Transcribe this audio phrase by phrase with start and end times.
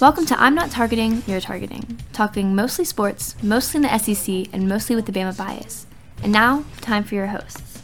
[0.00, 4.66] Welcome to I'm Not Targeting, You're Targeting, talking mostly sports, mostly in the SEC, and
[4.66, 5.86] mostly with the Bama bias.
[6.22, 7.82] And now, time for your hosts.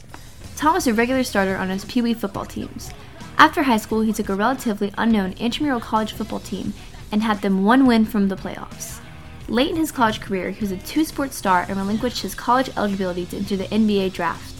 [0.56, 2.90] Tom was a regular starter on his Pee Wee football teams.
[3.36, 6.72] After high school, he took a relatively unknown intramural college football team
[7.12, 8.98] and had them one win from the playoffs.
[9.46, 12.70] Late in his college career, he was a two sport star and relinquished his college
[12.78, 14.54] eligibility to enter the NBA draft.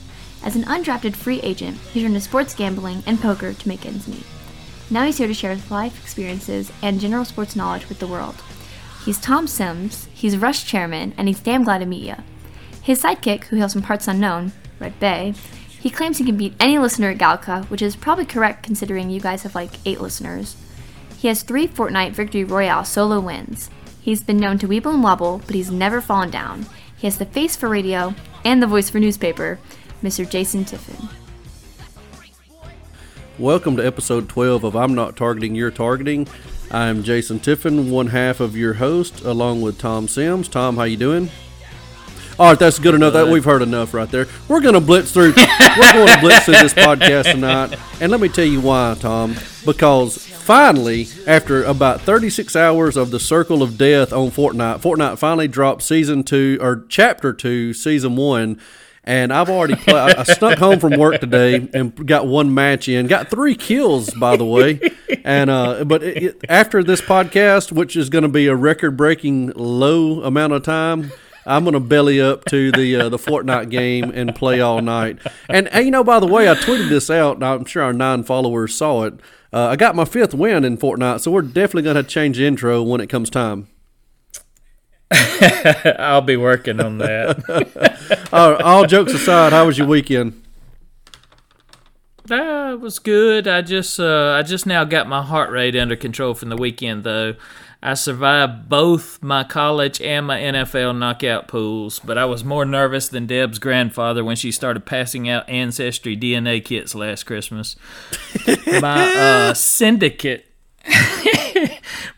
[0.44, 4.06] As an undrafted free agent, he turned to sports gambling and poker to make ends
[4.06, 4.26] meet.
[4.88, 8.36] Now he's here to share his life experiences and general sports knowledge with the world.
[9.04, 12.16] He's Tom Sims, he's Rush chairman, and he's damn glad to meet you.
[12.82, 15.34] His sidekick, who hails from parts unknown, Red Bay,
[15.80, 19.20] he claims he can beat any listener at Galca, which is probably correct considering you
[19.20, 20.56] guys have like eight listeners.
[21.16, 23.70] He has three Fortnite Victory Royale solo wins.
[24.00, 26.66] He's been known to weeble and wobble, but he's never fallen down.
[26.96, 28.14] He has the face for radio
[28.44, 29.58] and the voice for newspaper,
[30.02, 30.28] Mr.
[30.28, 31.08] Jason Tiffin.
[33.38, 36.26] Welcome to episode 12 of I'm Not Targeting, You're Targeting.
[36.70, 40.48] I'm Jason Tiffin, one half of your host, along with Tom Sims.
[40.48, 41.28] Tom, how you doing?
[42.38, 43.12] All right, that's good enough.
[43.12, 44.26] That we've heard enough right there.
[44.48, 45.34] We're going to blitz through.
[45.78, 49.36] we're going to blitz through this podcast tonight, and let me tell you why, Tom.
[49.66, 55.46] Because finally, after about 36 hours of the Circle of Death on Fortnite, Fortnite finally
[55.46, 58.58] dropped season two or chapter two, season one.
[59.08, 59.96] And I've already played.
[59.96, 63.06] I I snuck home from work today and got one match in.
[63.06, 64.80] Got three kills, by the way.
[65.24, 69.52] And uh, but it, it, after this podcast, which is going to be a record-breaking
[69.54, 71.12] low amount of time,
[71.46, 75.18] I'm going to belly up to the uh, the Fortnite game and play all night.
[75.48, 77.36] And, and you know, by the way, I tweeted this out.
[77.36, 79.14] And I'm sure our nine followers saw it.
[79.52, 82.46] Uh, I got my fifth win in Fortnite, so we're definitely going to change the
[82.46, 83.68] intro when it comes time.
[85.10, 88.28] I'll be working on that.
[88.32, 90.42] All, right, all jokes aside, how was your weekend?
[92.26, 93.48] that was good.
[93.48, 97.04] I just uh, I just now got my heart rate under control from the weekend
[97.04, 97.34] though.
[97.82, 103.08] I survived both my college and my NFL knockout pools, but I was more nervous
[103.08, 107.76] than Deb's grandfather when she started passing out ancestry DNA kits last Christmas.
[108.80, 110.46] my uh, syndicate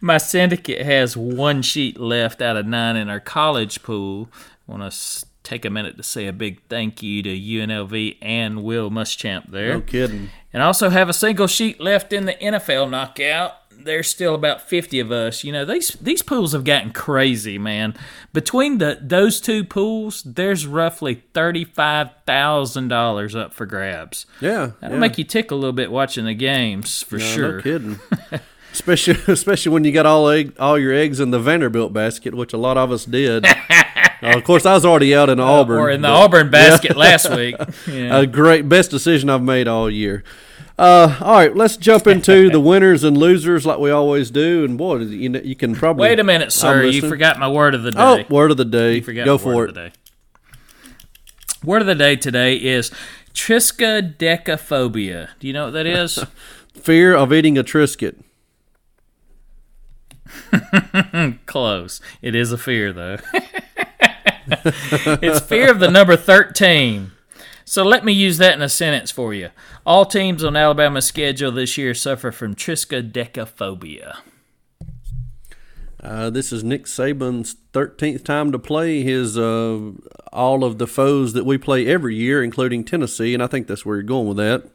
[0.00, 4.28] my syndicate has one sheet left out of nine in our college pool.
[4.68, 8.62] I want to take a minute to say a big thank you to UNLV and
[8.62, 9.74] Will Muschamp there.
[9.74, 10.28] No kidding.
[10.52, 13.54] And also have a single sheet left in the NFL knockout.
[13.70, 15.44] There's still about 50 of us.
[15.44, 17.94] You know, these these pools have gotten crazy, man.
[18.32, 24.26] Between the those two pools, there's roughly $35,000 up for grabs.
[24.40, 25.00] Yeah, That'll yeah.
[25.00, 27.56] make you tick a little bit watching the games, for No, sure.
[27.56, 27.98] No kidding.
[28.72, 32.52] especially, especially when you got all egg, all your eggs in the Vanderbilt basket, which
[32.52, 33.46] a lot of us did.
[34.20, 35.78] Uh, of course, I was already out in Auburn.
[35.78, 37.54] or in the but Auburn basket last week.
[37.86, 38.18] Yeah.
[38.18, 40.24] A great, best decision I've made all year.
[40.76, 44.64] Uh, all right, let's jump into the winners and losers like we always do.
[44.64, 46.82] And boy, you know, you can probably Wait a minute, sir.
[46.84, 47.98] You forgot my word of the day.
[48.00, 48.96] Oh, word of the day.
[48.96, 49.68] You forgot Go for it.
[49.68, 49.92] Of the day.
[51.64, 52.90] Word of the day today is
[53.34, 55.28] triskaidekaphobia.
[55.38, 56.24] Do you know what that is?
[56.74, 58.16] Fear of eating a Triscuit.
[61.46, 62.00] Close.
[62.22, 63.18] It is a fear, though.
[65.22, 67.12] it's fear of the number 13.
[67.64, 69.50] So let me use that in a sentence for you.
[69.84, 74.16] All teams on Alabama's schedule this year suffer from triskaidekaphobia.
[76.00, 79.90] Uh, this is Nick Saban's 13th time to play his uh,
[80.32, 83.84] all of the foes that we play every year, including Tennessee, and I think that's
[83.84, 84.70] where you're going with that.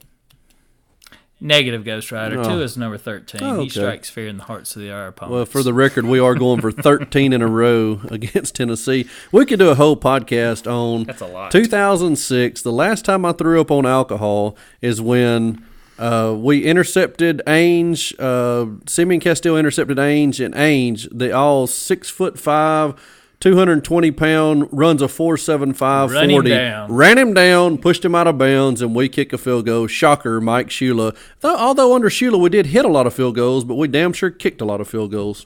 [1.43, 2.39] Negative Ghost Rider.
[2.39, 2.43] Oh.
[2.43, 3.43] Two is number 13.
[3.43, 3.63] Oh, okay.
[3.63, 5.33] He strikes fear in the hearts of the our opponents.
[5.33, 9.07] Well, for the record, we are going for 13 in a row against Tennessee.
[9.31, 11.51] We could do a whole podcast on That's a lot.
[11.51, 12.61] 2006.
[12.61, 15.65] The last time I threw up on alcohol is when
[15.99, 18.13] uh, we intercepted Ainge.
[18.17, 22.95] Uh, Simeon Castille intercepted Ainge, and Ainge, the all six foot five,
[23.43, 26.49] 220 pound, runs a 475 Run him 40.
[26.49, 26.93] down.
[26.93, 29.85] Ran him down, pushed him out of bounds, and we kick a field goal.
[29.87, 31.13] Shocker, Mike Shula.
[31.41, 34.13] Though, although under Shula we did hit a lot of field goals, but we damn
[34.13, 35.45] sure kicked a lot of field goals.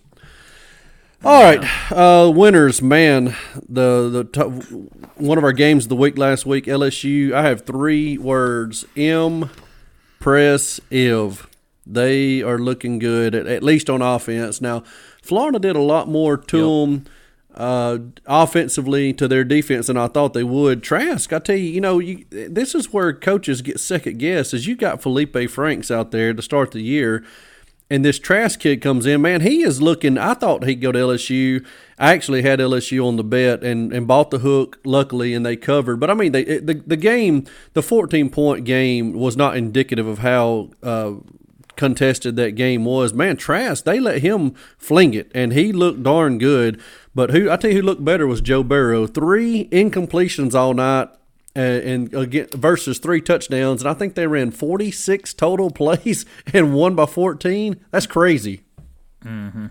[1.26, 3.36] All right, uh, winners, man.
[3.68, 4.52] The the top,
[5.16, 7.34] one of our games of the week last week, LSU.
[7.34, 9.50] I have three words: impressive.
[11.88, 14.62] They are looking good, at, at least on offense.
[14.62, 14.84] Now,
[15.24, 17.06] Florida did a lot more to them
[17.58, 20.84] uh, offensively to their defense than I thought they would.
[20.84, 24.54] Trask, I tell you, you know, you, this is where coaches get second guess.
[24.54, 27.26] Is you got Feleipe Franks out there to start the year,
[27.90, 29.24] and this Trask kid comes in.
[29.24, 30.20] Man, he is looking.
[30.20, 31.66] I thought he'd go to LSU.
[31.98, 34.80] I actually had LSU on the bet and, and bought the hook.
[34.86, 36.00] Luckily, and they covered.
[36.00, 40.20] But I mean, they, the the game, the fourteen point game, was not indicative of
[40.20, 40.70] how.
[40.84, 41.14] Uh,
[41.78, 43.14] contested that game was.
[43.14, 46.82] Man, Trask, they let him fling it, and he looked darn good.
[47.16, 49.08] But who I tell you who looked better was Joe Burrow.
[49.08, 51.10] Three incompletions all night.
[51.56, 56.24] Uh, and again versus three touchdowns, and I think they ran forty six total plays
[56.54, 57.84] and won by fourteen.
[57.90, 58.62] That's crazy.
[59.26, 59.68] Mm-hmm.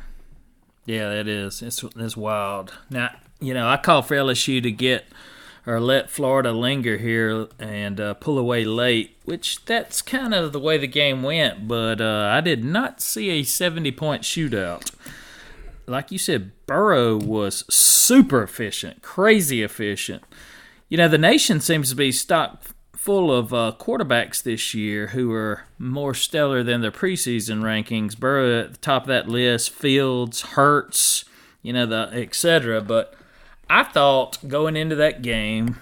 [0.84, 1.62] Yeah, that is.
[1.62, 2.72] It's it's wild.
[2.90, 5.04] Now, you know, I call for LSU to get
[5.66, 10.60] or let Florida linger here and uh, pull away late, which that's kind of the
[10.60, 11.66] way the game went.
[11.66, 14.92] But uh, I did not see a seventy point shootout.
[15.88, 20.22] Like you said, Burrow was super efficient, crazy efficient.
[20.88, 25.32] You know, the nation seems to be stocked full of uh, quarterbacks this year who
[25.32, 28.18] are more stellar than their preseason rankings.
[28.18, 31.24] Burrow at the top of that list, Fields, Hurts,
[31.62, 32.80] you know, the etc.
[32.80, 33.14] But
[33.68, 35.80] I thought going into that game,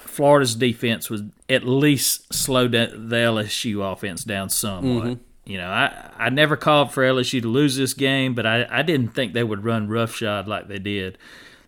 [0.00, 5.04] Florida's defense was at least slow down the LSU offense down somewhat.
[5.06, 5.22] Mm-hmm.
[5.50, 8.82] You know, I, I never called for LSU to lose this game, but I, I
[8.82, 11.18] didn't think they would run roughshod like they did.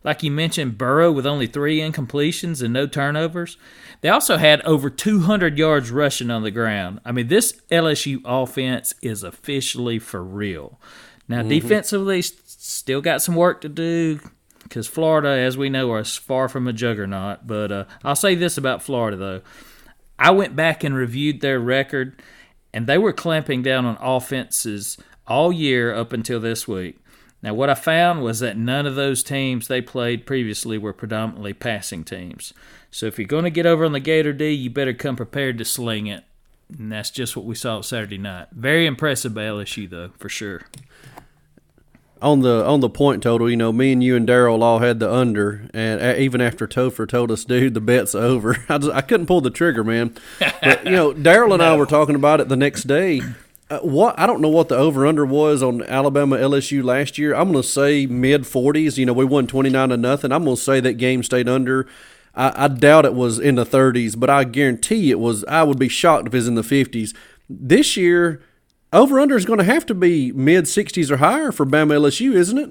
[0.03, 3.57] Like you mentioned, Burrow with only three incompletions and no turnovers.
[4.01, 7.01] They also had over 200 yards rushing on the ground.
[7.05, 10.81] I mean, this LSU offense is officially for real.
[11.29, 11.49] Now, mm-hmm.
[11.49, 14.21] defensively, s- still got some work to do
[14.69, 17.47] because Florida, as we know, are far from a juggernaut.
[17.47, 19.41] But uh, I'll say this about Florida, though.
[20.19, 22.21] I went back and reviewed their record,
[22.73, 26.99] and they were clamping down on offenses all year up until this week.
[27.41, 31.53] Now, what I found was that none of those teams they played previously were predominantly
[31.53, 32.53] passing teams.
[32.91, 35.59] So if you're going to get over on the Gator D, you better come prepared
[35.59, 36.25] to sling it.
[36.77, 38.49] And that's just what we saw Saturday night.
[38.53, 40.63] Very impressive by LSU, though, for sure.
[42.21, 44.99] On the on the point total, you know, me and you and Daryl all had
[44.99, 48.57] the under, and uh, even after Topher told us, dude, the bet's over.
[48.69, 50.15] I just I couldn't pull the trigger, man.
[50.39, 53.21] But you know, Daryl and I were talking about it the next day.
[53.71, 57.35] Uh, what I don't know what the over under was on Alabama LSU last year.
[57.35, 58.97] I'm going to say mid 40s.
[58.97, 60.33] You know, we won 29 to nothing.
[60.33, 61.87] I'm going to say that game stayed under.
[62.35, 65.45] I, I doubt it was in the 30s, but I guarantee it was.
[65.45, 67.15] I would be shocked if it was in the 50s.
[67.51, 68.43] This year,
[68.93, 72.35] over under is going to have to be mid 60s or higher for Bama LSU,
[72.35, 72.71] isn't it?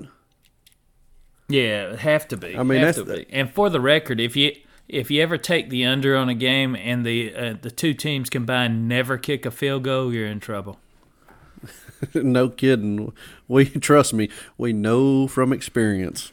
[1.49, 2.57] Yeah, have to be.
[2.57, 3.25] I mean, have that's to be.
[3.29, 4.53] And for the record, if you
[4.89, 8.29] if you ever take the under on a game and the uh, the two teams
[8.29, 10.79] combined never kick a field goal, you're in trouble.
[12.13, 13.13] no kidding.
[13.47, 14.29] We trust me.
[14.57, 16.31] We know from experience.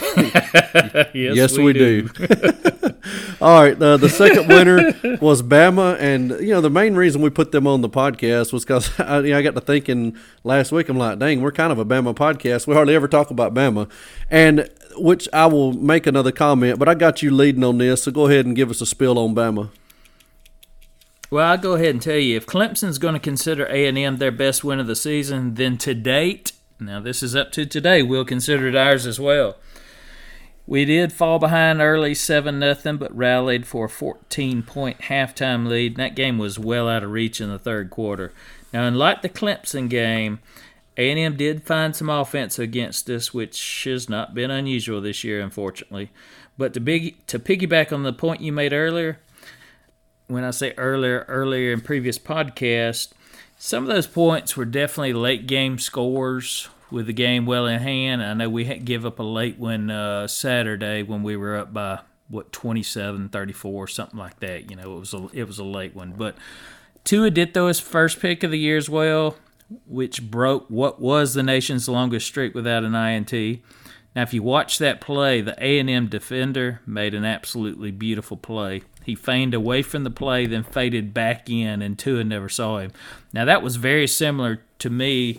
[1.14, 2.08] Yes, we, do.
[3.40, 3.80] All right.
[3.80, 7.66] Uh, the second winner was Bama, and you know the main reason we put them
[7.66, 10.88] on the podcast was because I, you know, I got to thinking last week.
[10.88, 12.66] I'm like, dang, we're kind of a Bama podcast.
[12.66, 13.90] We hardly ever talk about Bama,
[14.30, 16.78] and which I will make another comment.
[16.78, 19.18] But I got you leading on this, so go ahead and give us a spill
[19.18, 19.70] on Bama.
[21.30, 24.16] Well, I'll go ahead and tell you if Clemson's going to consider A and M
[24.16, 28.02] their best win of the season, then to date, now this is up to today,
[28.02, 29.56] we'll consider it ours as well.
[30.70, 35.94] We did fall behind early seven nothing, but rallied for a 14 point halftime lead.
[35.94, 38.32] And That game was well out of reach in the third quarter.
[38.72, 40.38] Now, unlike the Clemson game,
[40.96, 46.12] A&M did find some offense against us, which has not been unusual this year, unfortunately.
[46.56, 49.18] But to big to piggyback on the point you made earlier,
[50.28, 53.10] when I say earlier, earlier in previous podcast,
[53.58, 58.22] some of those points were definitely late game scores with the game well in hand.
[58.22, 62.00] I know we give up a late one uh, Saturday when we were up by
[62.28, 64.70] what 27, 34, something like that.
[64.70, 66.36] You know, it was a it was a late one, but
[67.04, 69.36] Tua did throw his first pick of the year as well,
[69.86, 73.60] which broke what was the nation's longest streak without an INT.
[74.14, 78.82] Now, if you watch that play, the A&M defender made an absolutely beautiful play.
[79.04, 82.90] He feigned away from the play, then faded back in, and Tua never saw him.
[83.32, 85.38] Now, that was very similar to me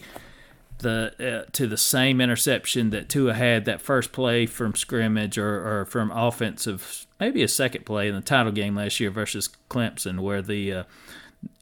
[0.81, 5.81] the uh, to the same interception that Tua had that first play from scrimmage or,
[5.81, 10.19] or from offensive, maybe a second play in the title game last year versus Clemson,
[10.19, 10.83] where the uh,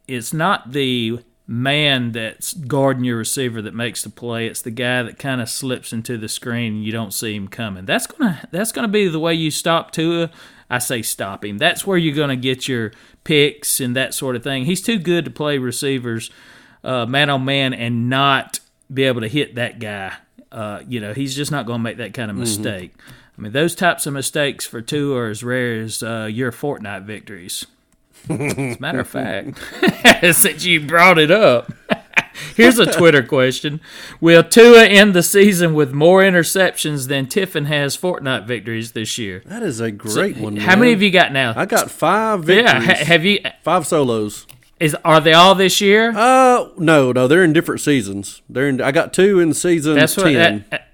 [0.07, 4.45] it's not the man that's guarding your receiver that makes the play.
[4.45, 7.47] It's the guy that kind of slips into the screen and you don't see him
[7.47, 7.85] coming.
[7.85, 10.29] That's gonna that's gonna be the way you stop Tua.
[10.69, 11.57] I say stop him.
[11.57, 12.91] That's where you're gonna get your
[13.23, 14.65] picks and that sort of thing.
[14.65, 16.29] He's too good to play receivers
[16.83, 18.59] uh, man on man and not
[18.91, 20.13] be able to hit that guy.
[20.51, 22.93] Uh, you know, he's just not going to make that kind of mistake.
[23.37, 27.05] I mean, those types of mistakes for two are as rare as uh, your Fortnite
[27.05, 27.65] victories.
[28.29, 29.57] as a matter of fact,
[30.35, 31.71] since you brought it up,
[32.57, 33.79] here's a Twitter question:
[34.19, 39.41] Will Tua end the season with more interceptions than Tiffin has Fortnite victories this year?
[39.45, 40.57] That is a great one.
[40.57, 41.53] How many have you got now?
[41.55, 42.99] I got five yeah, victories.
[42.99, 43.39] ha- have you?
[43.63, 44.47] five solos.
[44.79, 46.11] Is are they all this year?
[46.15, 48.41] Uh, no, no, they're in different seasons.
[48.49, 48.81] They're in.
[48.81, 50.23] I got two in season That's what.
[50.23, 50.65] ten.
[50.69, 50.85] that-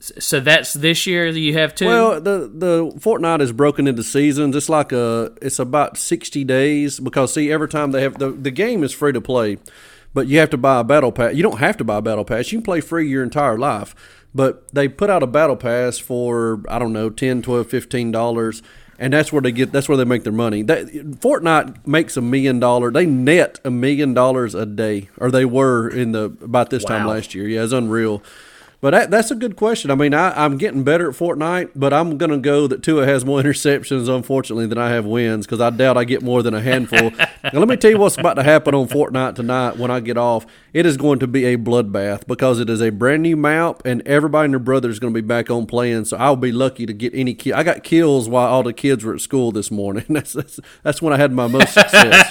[0.00, 1.86] so that's this year that you have two.
[1.86, 4.54] Well, the the Fortnite is broken into seasons.
[4.54, 8.52] It's like a it's about sixty days because see every time they have the the
[8.52, 9.58] game is free to play,
[10.14, 11.34] but you have to buy a battle pass.
[11.34, 12.52] You don't have to buy a battle pass.
[12.52, 13.94] You can play free your entire life,
[14.32, 18.62] but they put out a battle pass for I don't know 10 12 15 dollars.
[18.98, 19.70] And that's where they get.
[19.70, 20.62] That's where they make their money.
[20.62, 22.90] That, Fortnite makes a million dollar.
[22.90, 27.06] They net a million dollars a day, or they were in the about this time
[27.06, 27.46] last year.
[27.46, 28.22] Yeah, it's unreal.
[28.80, 29.90] But that, that's a good question.
[29.90, 33.06] I mean, I, I'm getting better at Fortnite, but I'm going to go that Tua
[33.06, 36.54] has more interceptions, unfortunately, than I have wins because I doubt I get more than
[36.54, 37.10] a handful.
[37.42, 40.16] now, let me tell you what's about to happen on Fortnite tonight when I get
[40.16, 40.46] off.
[40.72, 44.00] It is going to be a bloodbath because it is a brand new map, and
[44.06, 46.04] everybody and their brother is going to be back on playing.
[46.04, 47.56] So I'll be lucky to get any kill.
[47.56, 50.04] I got kills while all the kids were at school this morning.
[50.18, 52.30] That's that's, that's when I had my most success.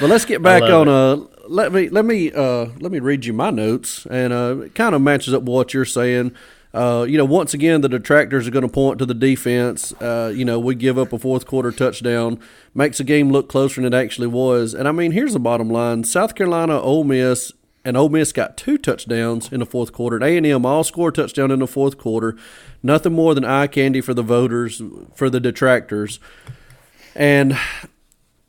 [0.00, 0.88] But let's get back on.
[0.88, 4.74] Uh, let me let me uh, let me read you my notes, and uh, it
[4.74, 6.32] kind of matches up what you're saying.
[6.72, 9.92] Uh, you know, once again, the detractors are going to point to the defense.
[10.00, 12.38] Uh, you know, we give up a fourth quarter touchdown,
[12.72, 14.72] makes the game look closer than it actually was.
[14.72, 17.52] And I mean, here's the bottom line: South Carolina, Ole Miss,
[17.84, 20.16] and Ole Miss got two touchdowns in the fourth quarter.
[20.16, 22.36] And A and M all scored a touchdown in the fourth quarter.
[22.80, 24.80] Nothing more than eye candy for the voters,
[25.16, 26.20] for the detractors.
[27.16, 27.58] And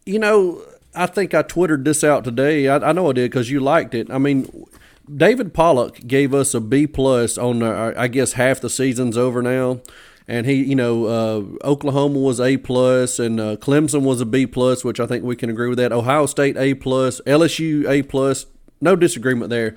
[0.06, 0.62] you know,
[0.94, 2.68] I think I twittered this out today.
[2.68, 4.10] I, I know I did because you liked it.
[4.12, 4.66] I mean,
[5.14, 9.42] David Pollack gave us a B plus on the, I guess half the season's over
[9.42, 9.82] now,
[10.28, 14.46] and he, you know, uh, Oklahoma was A plus, and uh, Clemson was a B
[14.46, 15.92] plus, which I think we can agree with that.
[15.92, 18.46] Ohio State A plus, LSU A plus,
[18.80, 19.76] no disagreement there.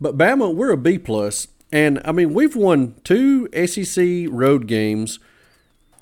[0.00, 5.18] But Bama, we're a B plus, and I mean we've won two SEC road games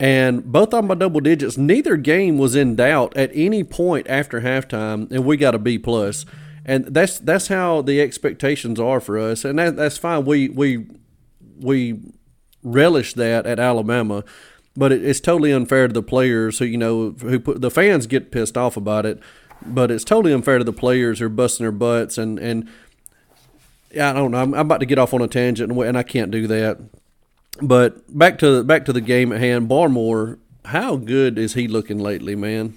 [0.00, 1.58] and both them by double digits.
[1.58, 5.78] Neither game was in doubt at any point after halftime, and we got a B
[5.78, 6.24] plus.
[6.64, 10.24] And that's that's how the expectations are for us, and that, that's fine.
[10.24, 10.86] We we
[11.58, 12.00] we
[12.62, 14.24] relish that at Alabama,
[14.76, 18.06] but it, it's totally unfair to the players who you know who put the fans
[18.06, 19.20] get pissed off about it,
[19.64, 22.68] but it's totally unfair to the players who are busting their butts and and.
[23.92, 24.38] Yeah, I don't know.
[24.38, 26.78] I'm, I'm about to get off on a tangent, and I can't do that.
[27.62, 30.38] But back to back to the game at hand, Barmore.
[30.66, 32.74] How good is he looking lately, man?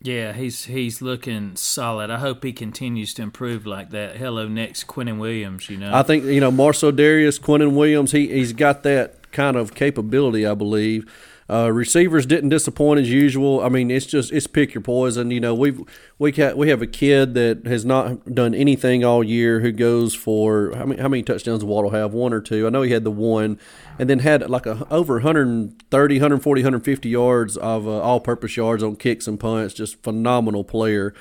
[0.00, 2.10] Yeah, he's he's looking solid.
[2.10, 4.16] I hope he continues to improve like that.
[4.16, 5.70] Hello, next Quinnen Williams.
[5.70, 8.10] You know, I think you know Marcell Dareus, Quinnen Williams.
[8.10, 11.10] He he's got that kind of capability, I believe.
[11.52, 13.60] Uh, receivers didn't disappoint as usual.
[13.60, 15.30] I mean, it's just it's pick your poison.
[15.30, 15.82] You know, we've
[16.18, 20.14] we ca- we have a kid that has not done anything all year who goes
[20.14, 22.14] for how many how many touchdowns did Waddle have?
[22.14, 22.66] One or two?
[22.66, 23.58] I know he had the one,
[23.98, 28.96] and then had like a over 130, 140, 150 yards of uh, all-purpose yards on
[28.96, 29.74] kicks and punts.
[29.74, 31.12] Just phenomenal player.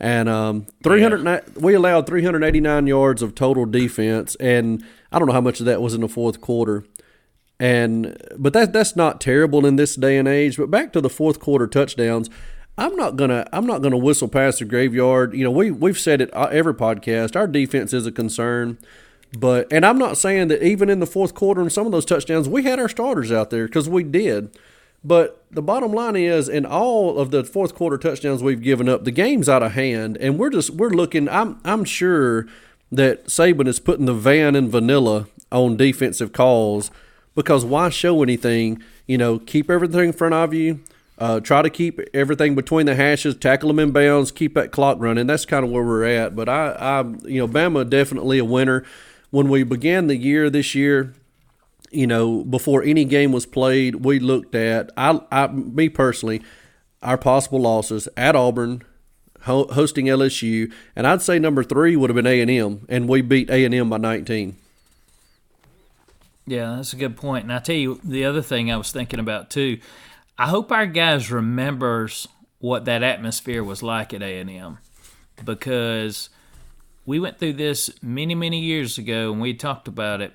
[0.00, 5.40] And um, 300, we allowed 389 yards of total defense, and I don't know how
[5.40, 6.84] much of that was in the fourth quarter.
[7.58, 10.56] And but that that's not terrible in this day and age.
[10.56, 12.28] But back to the fourth quarter touchdowns,
[12.76, 15.34] I'm not gonna I'm not gonna whistle past the graveyard.
[15.34, 17.34] You know, we we've said it uh, every podcast.
[17.34, 18.78] Our defense is a concern.
[19.38, 22.04] But and I'm not saying that even in the fourth quarter and some of those
[22.04, 24.56] touchdowns, we had our starters out there because we did.
[25.04, 29.04] But the bottom line is, in all of the fourth quarter touchdowns we've given up,
[29.04, 31.28] the game's out of hand, and we're just we're looking.
[31.28, 32.46] I'm I'm sure
[32.92, 36.90] that Saban is putting the van and vanilla on defensive calls
[37.36, 38.82] because why show anything?
[39.06, 40.80] You know, keep everything in front of you.
[41.18, 44.98] Uh, try to keep everything between the hashes, tackle them in bounds, keep that clock
[45.00, 45.26] running.
[45.26, 46.36] That's kind of where we're at.
[46.36, 48.84] But I, I, you know, Bama definitely a winner.
[49.30, 51.14] When we began the year this year,
[51.90, 56.42] you know, before any game was played, we looked at I, I me personally,
[57.02, 58.82] our possible losses at Auburn,
[59.42, 63.08] ho- hosting LSU, and I'd say number three would have been A and M, and
[63.08, 64.56] we beat A and M by 19.
[66.46, 67.44] Yeah, that's a good point.
[67.44, 69.80] And I tell you, the other thing I was thinking about too,
[70.38, 74.78] I hope our guys remembers what that atmosphere was like at A and M,
[75.44, 76.30] because
[77.04, 80.32] we went through this many many years ago and we talked about it.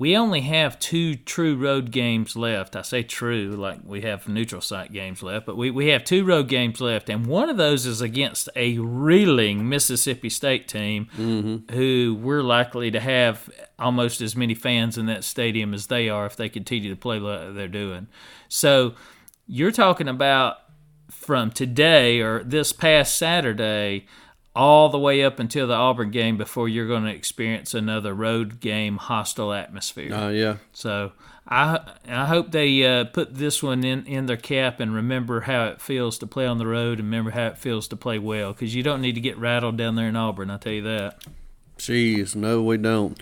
[0.00, 2.74] We only have two true road games left.
[2.74, 6.24] I say true, like we have neutral site games left, but we, we have two
[6.24, 11.74] road games left, and one of those is against a reeling Mississippi State team mm-hmm.
[11.74, 16.24] who we're likely to have almost as many fans in that stadium as they are
[16.24, 18.06] if they continue to play like they're doing.
[18.48, 18.94] So
[19.46, 20.60] you're talking about
[21.10, 24.06] from today or this past Saturday
[24.54, 28.60] all the way up until the Auburn game before you're going to experience another road
[28.60, 30.12] game hostile atmosphere.
[30.12, 30.56] Uh, yeah.
[30.72, 31.12] So
[31.46, 35.66] I I hope they uh, put this one in, in their cap and remember how
[35.66, 38.52] it feels to play on the road and remember how it feels to play well
[38.52, 40.50] because you don't need to get rattled down there in Auburn.
[40.50, 41.22] I tell you that.
[41.78, 43.18] Jeez, no, we don't.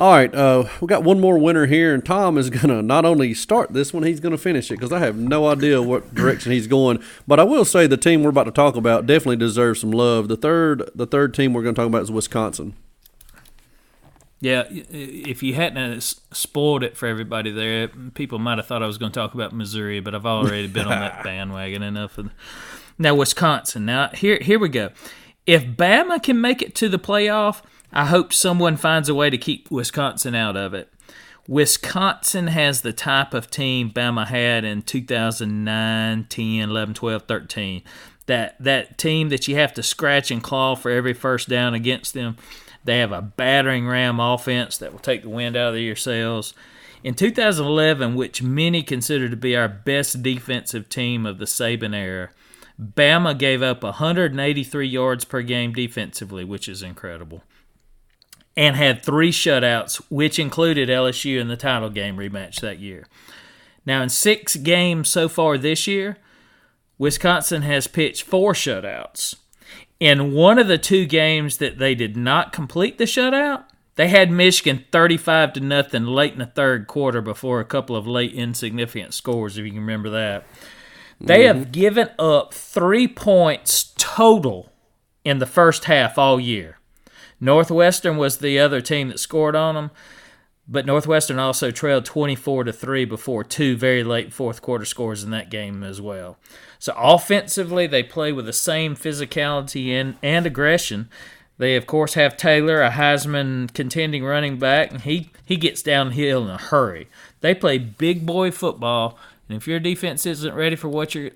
[0.00, 3.34] All right, uh, we got one more winner here, and Tom is gonna not only
[3.34, 6.66] start this one, he's gonna finish it because I have no idea what direction he's
[6.66, 7.02] going.
[7.28, 10.28] But I will say the team we're about to talk about definitely deserves some love.
[10.28, 12.76] The third, the third team we're gonna talk about is Wisconsin.
[14.40, 18.86] Yeah, if you hadn't uh, spoiled it for everybody there, people might have thought I
[18.86, 22.16] was going to talk about Missouri, but I've already been on that bandwagon enough.
[22.16, 22.30] Of
[22.96, 23.84] now Wisconsin.
[23.84, 24.92] Now here here we go.
[25.44, 27.60] If Bama can make it to the playoff,
[27.92, 30.92] I hope someone finds a way to keep Wisconsin out of it.
[31.48, 37.82] Wisconsin has the type of team Bama had in 2009, 10, 11, 12, 13.
[38.26, 42.14] That that team that you have to scratch and claw for every first down against
[42.14, 42.36] them.
[42.84, 46.54] They have a battering ram offense that will take the wind out of your sails.
[47.02, 52.30] In 2011, which many consider to be our best defensive team of the Saban era,
[52.80, 57.42] Bama gave up 183 yards per game defensively, which is incredible
[58.56, 63.06] and had three shutouts, which included LSU in the title game rematch that year.
[63.86, 66.18] Now, in six games so far this year,
[66.98, 69.34] Wisconsin has pitched four shutouts.
[69.98, 73.64] In one of the two games that they did not complete the shutout,
[73.96, 78.06] they had Michigan 35 to nothing late in the third quarter before a couple of
[78.06, 80.44] late insignificant scores, if you can remember that.
[81.20, 81.70] They have mm-hmm.
[81.70, 84.72] given up three points total
[85.22, 86.79] in the first half all year.
[87.40, 89.90] Northwestern was the other team that scored on them,
[90.68, 95.30] but Northwestern also trailed 24 to 3 before two very late fourth quarter scores in
[95.30, 96.36] that game as well.
[96.78, 101.08] So offensively, they play with the same physicality and, and aggression.
[101.60, 106.44] They of course have Taylor, a Heisman contending running back, and he he gets downhill
[106.44, 107.06] in a hurry.
[107.42, 111.32] They play big boy football, and if your defense isn't ready for what you're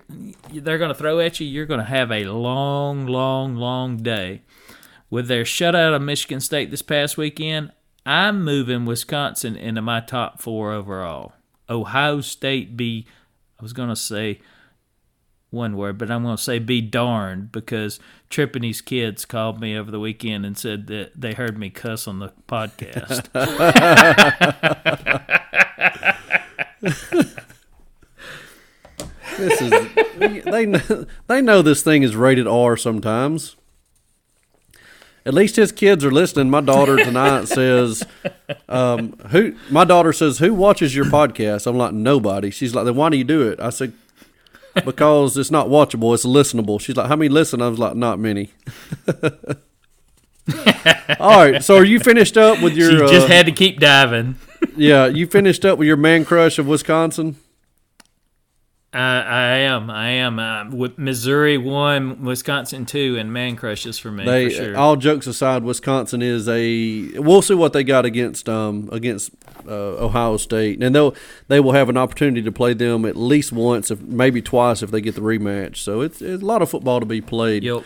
[0.51, 4.41] they're going to throw at you, you're going to have a long, long, long day.
[5.09, 7.71] With their shutout of Michigan State this past weekend,
[8.05, 11.33] I'm moving Wisconsin into my top four overall.
[11.69, 13.05] Ohio State be,
[13.59, 14.39] I was going to say
[15.49, 19.89] one word, but I'm going to say be darned because Trippine's kids called me over
[19.89, 23.29] the weekend and said that they heard me cuss on the podcast.
[29.37, 33.55] This is they know, they know this thing is rated R sometimes.
[35.25, 36.49] At least his kids are listening.
[36.51, 38.03] My daughter tonight says,
[38.69, 42.95] um, "Who?" My daughter says, "Who watches your podcast?" I'm like, "Nobody." She's like, "Then
[42.95, 43.93] why do you do it?" I said,
[44.85, 46.13] "Because it's not watchable.
[46.13, 48.51] It's listenable." She's like, "How many listen?" I was like, "Not many."
[51.19, 51.63] All right.
[51.63, 52.91] So, are you finished up with your?
[52.91, 54.35] she just uh, had to keep diving.
[54.77, 57.37] yeah, you finished up with your man crush of Wisconsin.
[58.95, 59.89] I, I am.
[59.89, 60.39] I am.
[60.39, 64.77] Uh, with Missouri one, Wisconsin two, and man crushes for me They for sure.
[64.77, 67.09] all jokes aside, Wisconsin is a.
[67.19, 69.31] We'll see what they got against um against
[69.67, 71.13] uh, Ohio State, and they'll
[71.47, 74.91] they will have an opportunity to play them at least once, if maybe twice, if
[74.91, 75.77] they get the rematch.
[75.77, 77.63] So it's, it's a lot of football to be played.
[77.63, 77.83] Yep.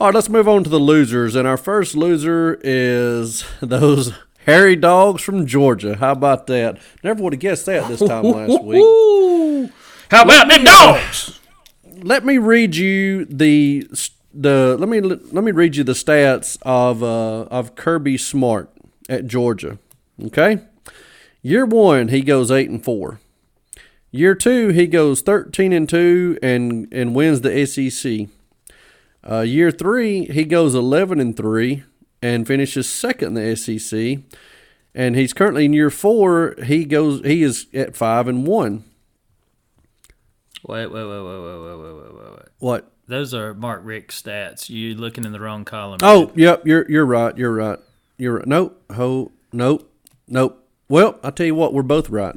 [0.00, 4.12] All right, let's move on to the losers, and our first loser is those
[4.46, 5.96] hairy dogs from Georgia.
[5.96, 6.78] How about that?
[7.02, 9.72] Never would have guessed that this time last week.
[10.12, 11.40] How about them dogs?
[12.02, 13.88] let me read you the
[14.34, 18.70] the let me let me read you the stats of uh, of Kirby Smart
[19.08, 19.78] at Georgia.
[20.22, 20.58] Okay,
[21.42, 23.20] year one he goes eight and four.
[24.10, 28.28] Year two he goes thirteen and two and and wins the SEC.
[29.28, 31.84] Uh, year three he goes eleven and three
[32.20, 34.18] and finishes second in the SEC.
[34.94, 36.54] And he's currently in year four.
[36.64, 37.24] He goes.
[37.24, 38.84] He is at five and one.
[40.66, 42.48] Wait, wait, wait, wait, wait, wait, wait, wait, wait, wait.
[42.58, 42.90] What?
[43.08, 44.70] Those are Mark Richt stats.
[44.70, 45.98] You looking in the wrong column.
[46.02, 46.66] Oh, yep.
[46.66, 47.36] You're you're right.
[47.36, 47.78] You're right.
[48.16, 48.46] You're right.
[48.46, 48.80] Nope.
[48.94, 49.32] Ho.
[49.52, 49.90] Nope.
[50.28, 50.64] Nope.
[50.88, 52.36] Well, I tell you what, we're both right.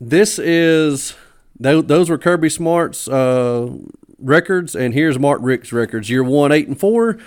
[0.00, 1.14] This is
[1.58, 3.70] tho- those were Kirby Smart's uh,
[4.18, 6.08] records, and here's Mark Richt's records.
[6.08, 7.18] Year one, eight and four.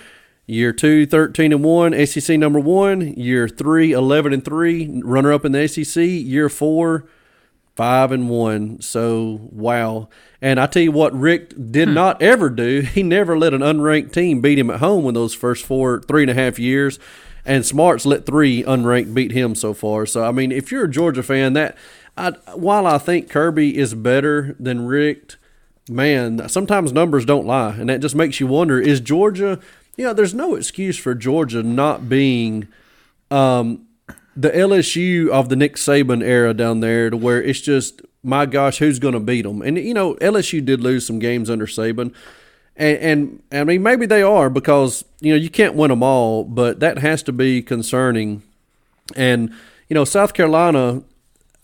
[0.46, 2.06] Year two, 13 and one.
[2.06, 3.14] SEC number one.
[3.14, 5.00] Year three, 11 and three.
[5.04, 6.02] Runner up in the SEC.
[6.02, 7.04] Year four,
[7.74, 8.80] five and one.
[8.80, 10.08] So wow.
[10.40, 12.82] And I tell you what, Richt did not ever do.
[12.92, 16.22] He never let an unranked team beat him at home in those first four, three
[16.22, 16.98] and a half years.
[17.44, 20.06] And Smarts let three unranked beat him so far.
[20.06, 21.76] So I mean, if you're a Georgia fan, that
[22.16, 25.38] I, while I think Kirby is better than Richt,
[25.88, 29.58] man, sometimes numbers don't lie, and that just makes you wonder: Is Georgia?
[29.96, 32.68] You know, there's no excuse for Georgia not being
[33.30, 33.86] um,
[34.36, 38.78] the LSU of the Nick Saban era down there, to where it's just, my gosh,
[38.78, 39.62] who's going to beat them?
[39.62, 42.14] And you know, LSU did lose some games under Saban,
[42.76, 46.44] and, and I mean maybe they are because you know you can't win them all,
[46.44, 48.42] but that has to be concerning.
[49.14, 49.52] And
[49.88, 51.02] you know, South Carolina,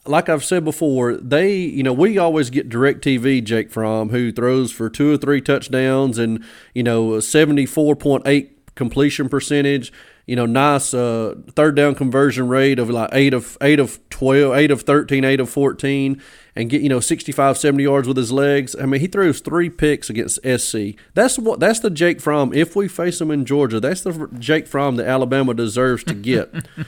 [0.09, 4.33] like I've said before, they, you know, we always get direct TV Jake Fromm, who
[4.33, 9.93] throws for two or three touchdowns and, you know, 74.8 completion percentage,
[10.29, 14.55] you know, nice uh, third down conversion rate of like 8 of 8 of 12,
[14.55, 16.23] 8 of 13, 8 of 14
[16.55, 18.77] and get, you know, 65 70 yards with his legs.
[18.79, 20.99] I mean, he throws 3 picks against SC.
[21.15, 23.81] That's what that's the Jake Fromm if we face him in Georgia.
[23.81, 26.55] That's the Jake Fromm that Alabama deserves to get.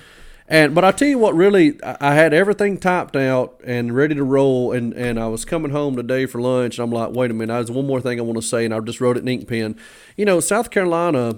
[0.51, 4.25] And but I tell you what, really, I had everything typed out and ready to
[4.25, 7.35] roll, and and I was coming home today for lunch, and I'm like, wait a
[7.35, 9.21] minute, I there's one more thing I want to say, and I just wrote it
[9.21, 9.77] in ink pen.
[10.17, 11.37] You know, South Carolina,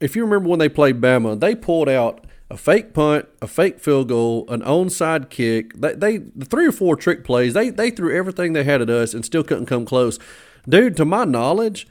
[0.00, 3.78] if you remember when they played Bama, they pulled out a fake punt, a fake
[3.78, 5.74] field goal, an onside kick.
[5.74, 7.54] They, they the three or four trick plays.
[7.54, 10.18] They they threw everything they had at us and still couldn't come close.
[10.68, 11.86] Dude, to my knowledge,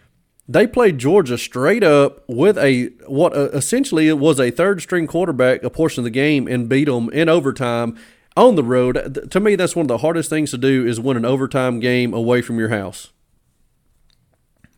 [0.48, 5.06] they played Georgia straight up with a what uh, essentially it was a third string
[5.06, 7.98] quarterback a portion of the game and beat them in overtime
[8.36, 9.30] on the road.
[9.32, 12.13] To me, that's one of the hardest things to do is win an overtime game
[12.13, 13.12] away from your house.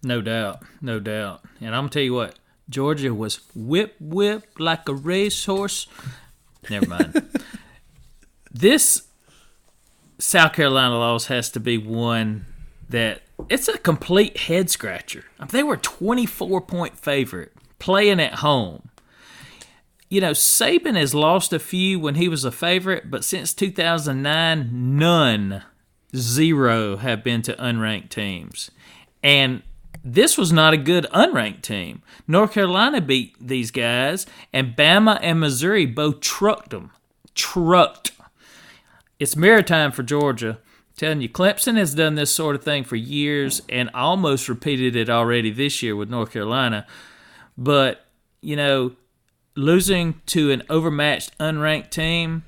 [0.02, 1.44] No doubt, no doubt.
[1.60, 2.39] And I'm gonna tell you what,
[2.70, 5.88] Georgia was whip whip like a racehorse.
[6.70, 7.30] Never mind.
[8.52, 9.08] this
[10.20, 12.46] South Carolina loss has to be one
[12.90, 15.26] that it's a complete head scratcher.
[15.50, 18.90] They were 24 point favorite playing at home.
[20.10, 24.98] You know, Saban has lost a few when he was a favorite, but since 2009,
[24.98, 25.64] none,
[26.16, 28.72] zero have been to unranked teams.
[29.22, 29.62] And
[30.04, 32.02] this was not a good unranked team.
[32.28, 36.92] North Carolina beat these guys, and Bama and Missouri both trucked them.
[37.36, 38.12] Trucked.
[39.20, 40.60] It's maritime for Georgia.
[40.96, 45.10] telling you, Clemson has done this sort of thing for years and almost repeated it
[45.10, 46.86] already this year with North Carolina.
[47.58, 48.06] But,
[48.42, 48.94] you know,
[49.56, 52.44] losing to an overmatched, unranked team,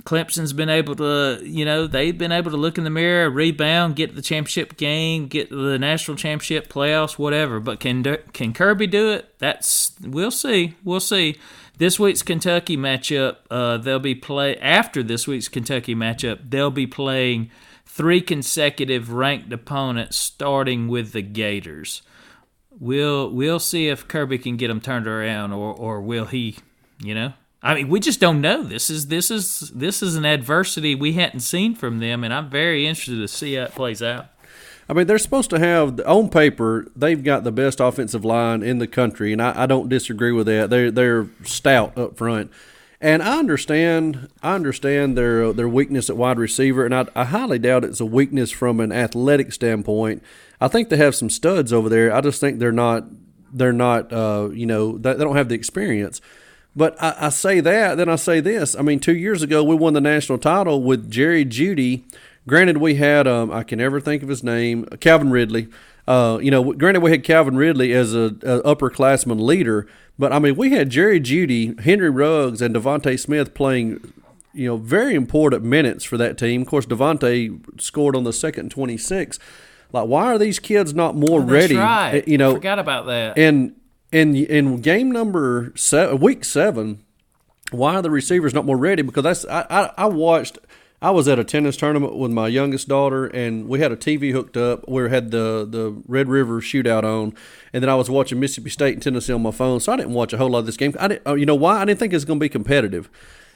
[0.00, 3.94] Clemson's been able to, you know, they've been able to look in the mirror, rebound,
[3.94, 7.60] get the championship game, get the national championship playoffs, whatever.
[7.60, 8.02] But can
[8.32, 9.38] can Kirby do it?
[9.38, 10.74] That's we'll see.
[10.82, 11.36] We'll see.
[11.76, 16.38] This week's Kentucky matchup, uh, they'll be play after this week's Kentucky matchup.
[16.48, 17.50] They'll be playing
[17.84, 22.00] three consecutive ranked opponents, starting with the Gators.
[22.70, 26.56] We'll we'll see if Kirby can get them turned around, or or will he?
[26.98, 28.64] You know, I mean, we just don't know.
[28.64, 32.50] This is this is this is an adversity we hadn't seen from them, and I'm
[32.50, 34.26] very interested to see how it plays out.
[34.88, 38.78] I mean, they're supposed to have on paper they've got the best offensive line in
[38.78, 40.70] the country, and I, I don't disagree with that.
[40.70, 42.50] They're they're stout up front,
[43.00, 47.60] and I understand I understand their their weakness at wide receiver, and I, I highly
[47.60, 50.22] doubt it's a weakness from an athletic standpoint.
[50.60, 52.12] I think they have some studs over there.
[52.12, 53.04] I just think they're not
[53.52, 56.20] they're not uh, you know they, they don't have the experience.
[56.74, 58.74] But I, I say that, then I say this.
[58.74, 62.04] I mean, two years ago we won the national title with Jerry Jeudy.
[62.48, 65.68] Granted, we had um, I can never think of his name, Calvin Ridley.
[66.08, 69.86] Uh, you know, granted we had Calvin Ridley as a, a upperclassman leader,
[70.18, 74.12] but I mean we had Jerry Jeudy, Henry Ruggs, and DeVonta Smith playing,
[74.52, 76.62] you know, very important minutes for that team.
[76.62, 79.38] Of course, DeVonta scored on the second twenty six.
[79.92, 81.76] Like, why are these kids not more Oh, That's ready?
[81.76, 82.26] right.
[82.26, 83.38] You know, I forgot about that.
[83.38, 83.76] in
[84.12, 87.02] in in game number seven, week seven,
[87.70, 89.02] why are the receivers not more ready?
[89.02, 90.58] Because that's I, I, I watched.
[91.00, 94.30] I was at a tennis tournament with my youngest daughter, and we had a TV
[94.30, 94.88] hooked up.
[94.88, 97.34] We had the the Red River shootout on,
[97.72, 99.80] and then I was watching Mississippi State and Tennessee on my phone.
[99.80, 100.94] So I didn't watch a whole lot of this game.
[101.00, 101.22] I didn't.
[101.26, 101.80] oh, You know why?
[101.80, 103.10] I didn't think it was going to be competitive,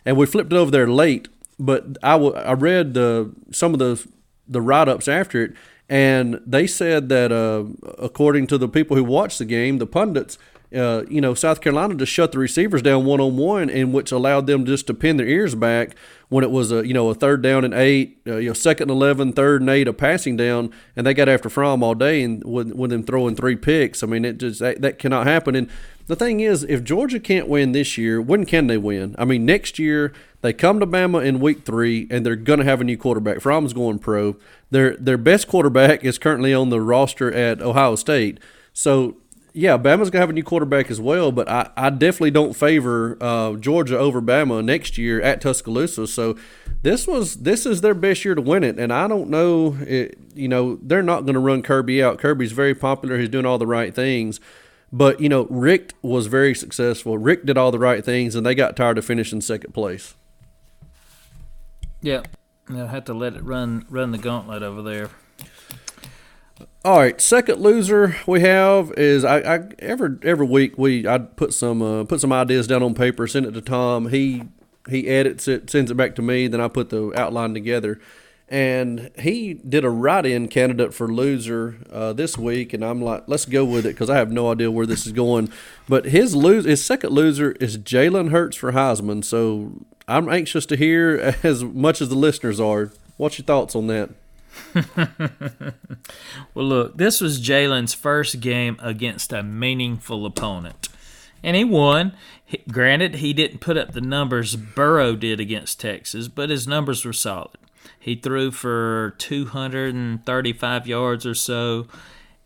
[0.04, 1.28] and we flipped it over there late.
[1.58, 4.04] But I, w- I read the some of the
[4.48, 5.52] the write ups after it,
[5.88, 7.64] and they said that uh,
[7.98, 10.38] according to the people who watched the game, the pundits.
[10.74, 14.10] Uh, you know, South Carolina just shut the receivers down one on one, and which
[14.10, 15.94] allowed them just to pin their ears back
[16.28, 18.90] when it was a you know a third down and eight, uh, you know second
[18.90, 22.22] and 11, third and eight, a passing down, and they got after Fromm all day,
[22.22, 25.54] and with, with them throwing three picks, I mean it just that, that cannot happen.
[25.54, 25.70] And
[26.08, 29.14] the thing is, if Georgia can't win this year, when can they win?
[29.18, 30.12] I mean next year
[30.46, 33.38] they come to Bama in week three, and they're going to have a new quarterback.
[33.38, 34.36] Fromm's going pro.
[34.70, 38.38] Their their best quarterback is currently on the roster at Ohio State,
[38.72, 39.16] so
[39.58, 43.16] yeah, Bama's gonna have a new quarterback as well, but I, I definitely don't favor
[43.22, 46.06] uh, Georgia over Bama next year at Tuscaloosa.
[46.06, 46.36] So
[46.82, 50.18] this was this is their best year to win it, and I don't know, it,
[50.34, 52.18] you know, they're not going to run Kirby out.
[52.18, 54.40] Kirby's very popular; he's doing all the right things.
[54.92, 57.16] But you know, Richt was very successful.
[57.16, 60.16] Richt did all the right things, and they got tired of finishing second place.
[62.00, 62.22] Yeah,
[62.68, 65.10] I'll have to let it run run the gauntlet over there.
[66.84, 71.52] All right, second loser we have is I, I every every week we I put
[71.52, 74.08] some uh, put some ideas down on paper, send it to Tom.
[74.08, 74.44] He
[74.88, 78.00] he edits it, sends it back to me, then I put the outline together.
[78.48, 83.44] And he did a write-in candidate for loser uh, this week, and I'm like, let's
[83.44, 85.50] go with it because I have no idea where this is going.
[85.88, 89.24] But his lose, his second loser is Jalen Hurts for Heisman.
[89.24, 89.72] So
[90.06, 92.92] I'm anxious to hear as much as the listeners are.
[93.16, 94.10] What's your thoughts on that?
[96.54, 100.88] Well, look, this was Jalen's first game against a meaningful opponent.
[101.42, 102.14] And he won.
[102.44, 107.04] He- granted, he didn't put up the numbers Burrow did against Texas, but his numbers
[107.04, 107.58] were solid.
[107.98, 111.86] He threw for 235 yards or so.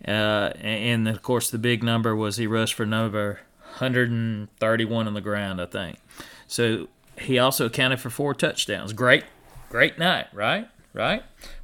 [0.07, 3.41] Uh, and of course, the big number was he rushed for number
[3.79, 5.99] 131 on the ground, I think.
[6.47, 8.93] So he also accounted for four touchdowns.
[8.93, 9.25] Great,
[9.69, 10.69] great night, right?
[10.93, 11.23] Right?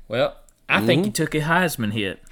[0.09, 0.37] Well,
[0.69, 2.23] I think he took a Heisman hit.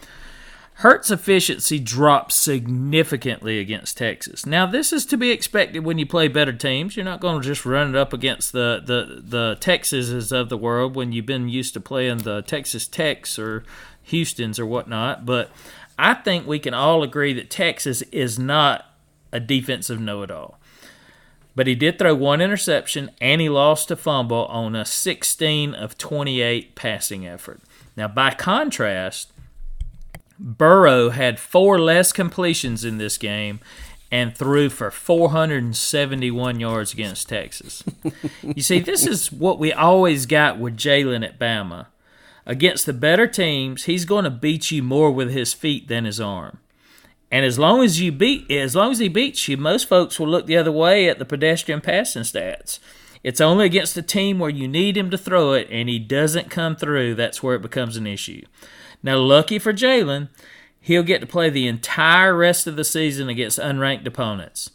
[0.79, 4.45] Hurts efficiency dropped significantly against Texas.
[4.45, 6.97] Now, this is to be expected when you play better teams.
[6.97, 10.57] You're not going to just run it up against the, the, the Texases of the
[10.59, 13.63] world when you've been used to playing the Texas Techs or
[14.03, 15.25] Houston's or whatnot.
[15.25, 15.49] But
[15.97, 18.87] I think we can all agree that Texas is not
[19.33, 20.59] a defensive know it all.
[21.55, 25.97] But he did throw one interception and he lost a fumble on a 16 of
[25.97, 27.61] 28 passing effort.
[27.97, 29.33] Now, by contrast,
[30.39, 33.61] Burrow had four less completions in this game
[34.11, 37.83] and threw for 471 yards against Texas.
[38.43, 41.87] you see, this is what we always got with Jalen at Bama.
[42.47, 46.21] Against the better teams, he's going to beat you more with his feet than his
[46.21, 46.59] arm.
[47.31, 50.29] And as long as you beat, as long as he beats you, most folks will
[50.29, 52.79] look the other way at the pedestrian passing stats.
[53.25, 56.51] It's only against a team where you need him to throw it and he doesn't
[56.51, 58.45] come through that's where it becomes an issue.
[59.05, 60.31] Now, lucky for Jalen,
[60.81, 64.71] he'll get to play the entire rest of the season against unranked opponents.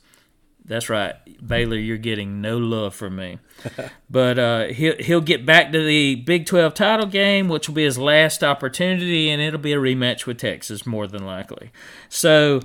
[0.64, 1.16] That's right,
[1.46, 1.78] Baylor.
[1.78, 3.40] You're getting no love from me,
[4.10, 7.86] but uh, he'll he'll get back to the Big 12 title game, which will be
[7.86, 11.72] his last opportunity, and it'll be a rematch with Texas more than likely.
[12.08, 12.60] So,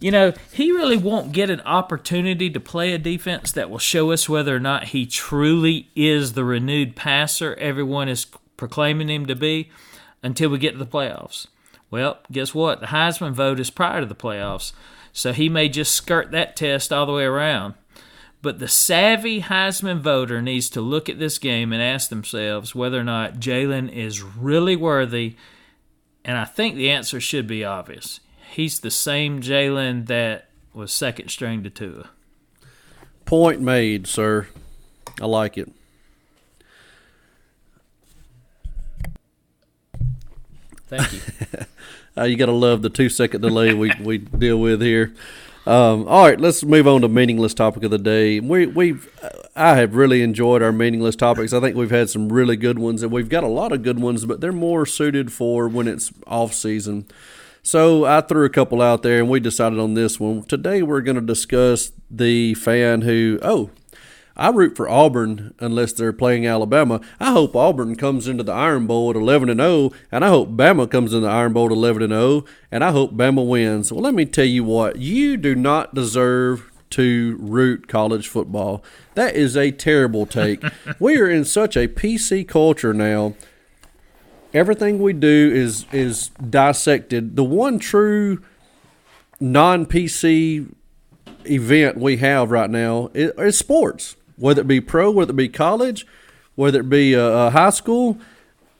[0.00, 4.10] you know, he really won't get an opportunity to play a defense that will show
[4.10, 9.34] us whether or not he truly is the renewed passer everyone is proclaiming him to
[9.34, 9.70] be
[10.22, 11.46] until we get to the playoffs.
[11.90, 12.80] Well, guess what?
[12.80, 14.72] The Heisman vote is prior to the playoffs,
[15.12, 17.74] so he may just skirt that test all the way around.
[18.42, 22.98] But the savvy Heisman voter needs to look at this game and ask themselves whether
[22.98, 25.36] or not Jalen is really worthy.
[26.24, 28.20] And I think the answer should be obvious.
[28.50, 32.10] He's the same Jalen that was second string to Tua.
[33.26, 34.48] Point made, sir.
[35.20, 35.70] I like it.
[40.90, 41.20] Thank you.
[42.18, 45.14] Uh, you got to love the two second delay we, we deal with here.
[45.64, 48.40] Um, all right, let's move on to meaningless topic of the day.
[48.40, 49.08] We we've
[49.54, 51.52] I have really enjoyed our meaningless topics.
[51.52, 54.00] I think we've had some really good ones, and we've got a lot of good
[54.00, 57.06] ones, but they're more suited for when it's off season.
[57.62, 60.42] So I threw a couple out there, and we decided on this one.
[60.42, 63.70] Today we're going to discuss the fan who oh
[64.40, 67.02] I root for Auburn unless they're playing Alabama.
[67.20, 70.56] I hope Auburn comes into the Iron Bowl at 11 and 0, and I hope
[70.56, 73.92] Bama comes in the Iron Bowl at 11 and 0, and I hope Bama wins.
[73.92, 78.82] Well, let me tell you what, you do not deserve to root college football.
[79.14, 80.64] That is a terrible take.
[80.98, 83.34] we are in such a PC culture now.
[84.54, 87.36] Everything we do is is dissected.
[87.36, 88.42] The one true
[89.38, 90.74] non PC
[91.44, 95.48] event we have right now is, is sports, whether it be pro, whether it be
[95.48, 96.06] college,
[96.56, 98.18] whether it be uh, uh, high school.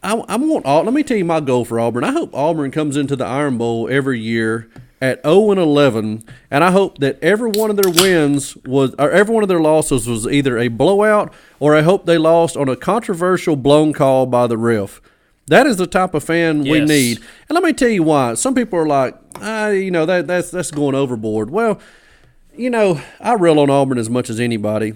[0.02, 0.82] I, I want all.
[0.82, 2.04] Let me tell you my goal for Auburn.
[2.04, 4.68] I hope Auburn comes into the Iron Bowl every year
[5.00, 9.10] at 0 and 11, and I hope that every one of their wins was, or
[9.10, 12.68] every one of their losses was either a blowout or I hope they lost on
[12.68, 15.00] a controversial blown call by the ref.
[15.46, 17.18] That is the type of fan we need.
[17.48, 18.34] And let me tell you why.
[18.34, 21.50] Some people are like, ah, you know, that that's that's going overboard.
[21.50, 21.80] Well,
[22.56, 24.94] you know, I reel on Auburn as much as anybody.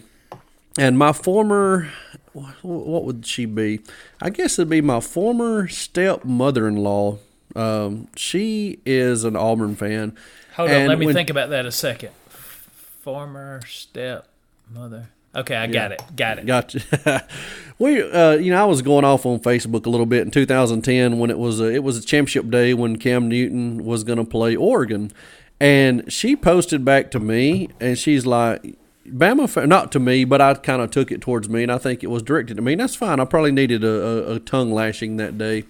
[0.79, 1.91] And my former,
[2.33, 3.81] what would she be?
[4.21, 7.19] I guess it'd be my former step mother in law.
[7.55, 10.17] Um, she is an Auburn fan.
[10.57, 12.11] Hold on, let me when- think about that a second.
[12.29, 14.27] Former step
[14.73, 15.09] mother.
[15.37, 16.01] Okay, I got it.
[16.15, 16.47] Got it.
[16.47, 17.27] Gotcha.
[17.79, 21.19] we, uh, you know, I was going off on Facebook a little bit in 2010
[21.19, 24.25] when it was a, it was a championship day when Cam Newton was going to
[24.25, 25.13] play Oregon,
[25.59, 30.41] and she posted back to me and she's like, "Bama, fa- not to me, but
[30.41, 32.73] I kind of took it towards me, and I think it was directed to me.
[32.73, 33.21] And that's fine.
[33.21, 35.65] I probably needed a, a, a tongue lashing that day."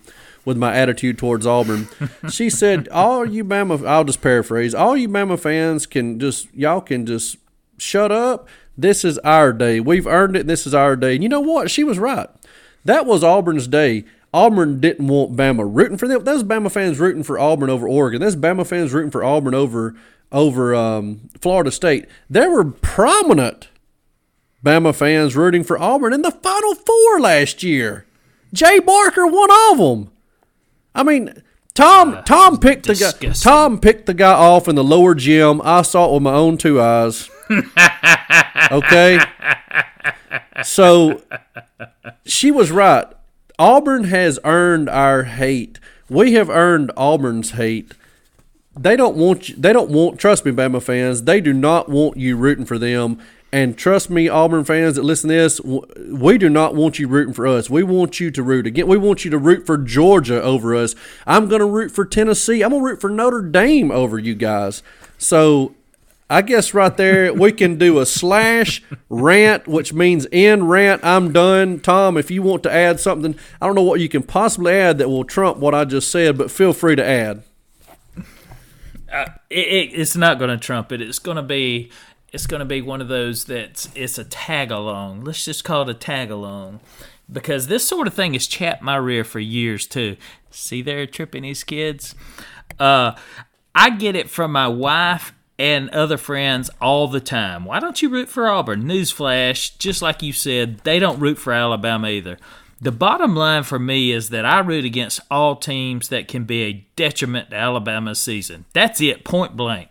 [0.46, 1.88] With my attitude towards Auburn,
[2.30, 4.74] she said, "All you Bama, I'll just paraphrase.
[4.74, 7.38] All you Bama fans can just y'all can just
[7.78, 8.46] shut up.
[8.76, 9.80] This is our day.
[9.80, 10.46] We've earned it.
[10.46, 11.14] This is our day.
[11.14, 11.70] And you know what?
[11.70, 12.28] She was right.
[12.84, 14.04] That was Auburn's day.
[14.32, 16.24] Auburn didn't want Bama rooting for them.
[16.24, 18.20] Those Bama fans rooting for Auburn over Oregon.
[18.20, 19.94] Those Bama fans rooting for Auburn over
[20.34, 22.06] over um, Florida State.
[22.28, 23.68] There were prominent
[24.62, 28.04] Bama fans rooting for Auburn in the Final Four last year.
[28.52, 30.10] Jay Barker, one of them.
[30.94, 31.42] I mean,
[31.74, 33.32] Tom Tom picked the guy.
[33.32, 35.62] Tom picked the guy off in the lower gym.
[35.64, 37.30] I saw it with my own two eyes.
[38.70, 39.20] okay.
[40.62, 41.22] So
[42.24, 43.06] she was right.
[43.58, 45.78] Auburn has earned our hate.
[46.08, 47.94] We have earned Auburn's hate.
[48.76, 51.22] They don't want you, they don't want trust me, Bama fans.
[51.22, 53.20] They do not want you rooting for them.
[53.52, 57.34] And trust me, Auburn fans that listen to this, we do not want you rooting
[57.34, 57.70] for us.
[57.70, 58.88] We want you to root again.
[58.88, 60.96] We want you to root for Georgia over us.
[61.24, 62.62] I'm going to root for Tennessee.
[62.62, 64.82] I'm going to root for Notre Dame over you guys.
[65.18, 65.72] So
[66.28, 71.04] I guess right there we can do a slash rant, which means end rant.
[71.04, 71.78] I'm done.
[71.78, 74.98] Tom, if you want to add something, I don't know what you can possibly add
[74.98, 77.44] that will trump what I just said, but feel free to add.
[79.50, 81.00] It, it, it's not going to trump it.
[81.00, 81.90] It's going to be
[82.32, 85.24] it's going to be one of those that's it's a tag along.
[85.24, 86.80] Let's just call it a tag along.
[87.30, 90.16] Because this sort of thing has chapped my rear for years too.
[90.50, 92.14] See there tripping these kids?
[92.78, 93.12] Uh
[93.74, 97.64] I get it from my wife and other friends all the time.
[97.64, 98.84] Why don't you root for Auburn?
[98.84, 102.38] Newsflash, just like you said, they don't root for Alabama either.
[102.84, 106.64] The bottom line for me is that I root against all teams that can be
[106.64, 108.66] a detriment to Alabama's season.
[108.74, 109.88] That's it, point blank.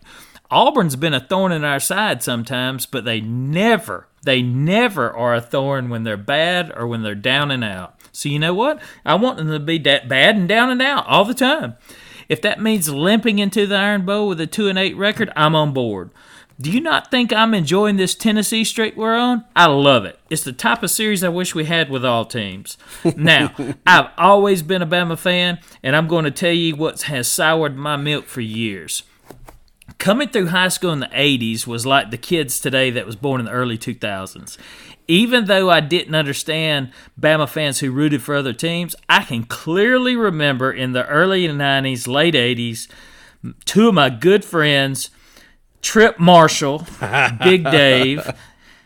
[0.48, 5.40] Auburn's been a thorn in our side sometimes, but they never, they never are a
[5.40, 7.98] thorn when they're bad or when they're down and out.
[8.12, 8.80] So you know what?
[9.04, 11.74] I want them to be that bad and down and out all the time.
[12.28, 15.56] If that means limping into the Iron Bowl with a two and eight record, I'm
[15.56, 16.10] on board.
[16.60, 19.44] Do you not think I'm enjoying this Tennessee streak we're on?
[19.56, 20.20] I love it.
[20.30, 22.78] It's the type of series I wish we had with all teams.
[23.16, 23.54] Now,
[23.86, 27.76] I've always been a Bama fan, and I'm going to tell you what has soured
[27.76, 29.02] my milk for years.
[29.98, 33.40] Coming through high school in the 80s was like the kids today that was born
[33.40, 34.56] in the early 2000s.
[35.08, 40.16] Even though I didn't understand Bama fans who rooted for other teams, I can clearly
[40.16, 42.88] remember in the early 90s, late 80s,
[43.64, 45.10] two of my good friends,
[45.84, 46.86] Trip Marshall,
[47.44, 48.26] Big Dave,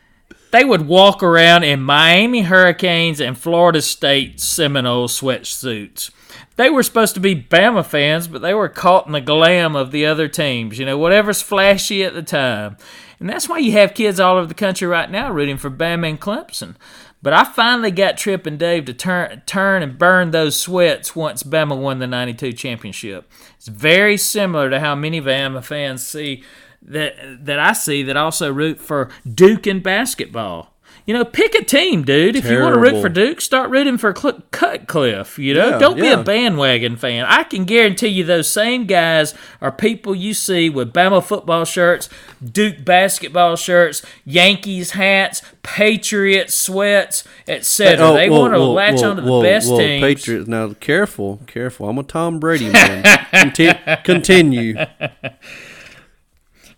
[0.51, 6.11] they would walk around in Miami Hurricanes and Florida State Seminole sweatsuits.
[6.57, 9.93] They were supposed to be Bama fans, but they were caught in the glam of
[9.93, 12.77] the other teams, you know, whatever's flashy at the time.
[13.21, 16.11] And that's why you have kids all over the country right now rooting for Bama
[16.11, 16.75] and Clemson.
[17.23, 21.45] But I finally got Trip and Dave to turn turn and burn those sweats once
[21.45, 23.31] Bama won the 92 championship.
[23.57, 26.43] It's very similar to how many Bama fans see
[26.83, 30.75] that that I see that also root for Duke in basketball.
[31.07, 32.37] You know, pick a team, dude.
[32.37, 35.39] If you want to root for Duke, start rooting for Cl- Cutcliffe.
[35.39, 37.25] You know, Yeah, don't be a bandwagon fan.
[37.25, 42.11] I can guarantee you those same guys are people you see with Bama football shirts,
[42.45, 48.07] Duke basketball shirts, Yankees hats, Patriots sweats, etc.
[48.07, 50.03] Oh, they whoa, want to whoa, latch whoa, onto the best whoa, teams.
[50.03, 50.47] Patriots.
[50.47, 51.89] Now, careful, careful.
[51.89, 53.03] I'm a Tom Brady man.
[53.33, 53.73] Conti-
[54.05, 54.75] continue.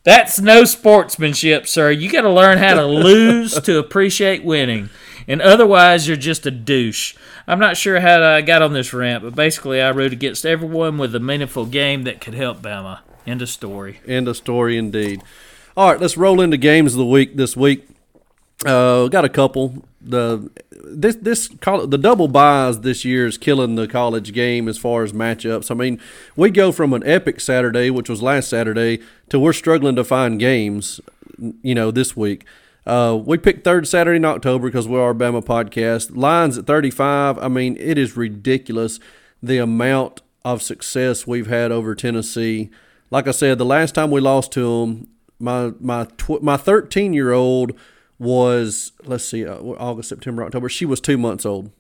[0.03, 1.91] That's no sportsmanship, sir.
[1.91, 4.89] You got to learn how to lose to appreciate winning.
[5.29, 7.15] And otherwise, you're just a douche.
[7.47, 10.99] I'm not sure how I got on this rant, but basically, I root against everyone
[10.99, 13.01] with a meaningful game that could help Bama.
[13.27, 14.01] End of story.
[14.07, 15.23] End of story, indeed.
[15.77, 17.87] All right, let's roll into games of the week this week.
[18.65, 19.85] Uh, got a couple.
[20.01, 25.03] The this this the double buys this year is killing the college game as far
[25.03, 25.71] as matchups.
[25.71, 26.01] I mean,
[26.37, 30.39] we go from an epic Saturday, which was last Saturday, to we're struggling to find
[30.39, 31.01] games.
[31.63, 32.45] You know, this week.
[32.87, 36.15] Uh, we picked third Saturday in October because we're our Bama podcast.
[36.15, 37.39] Lines at 35.
[37.39, 39.01] I mean, it is ridiculous
[39.43, 42.71] the amount of success we've had over Tennessee.
[43.11, 47.13] Like I said, the last time we lost to them, my my tw- my 13
[47.13, 47.73] year old
[48.21, 50.69] was let's see, uh, August, September, October.
[50.69, 51.73] She was two months old.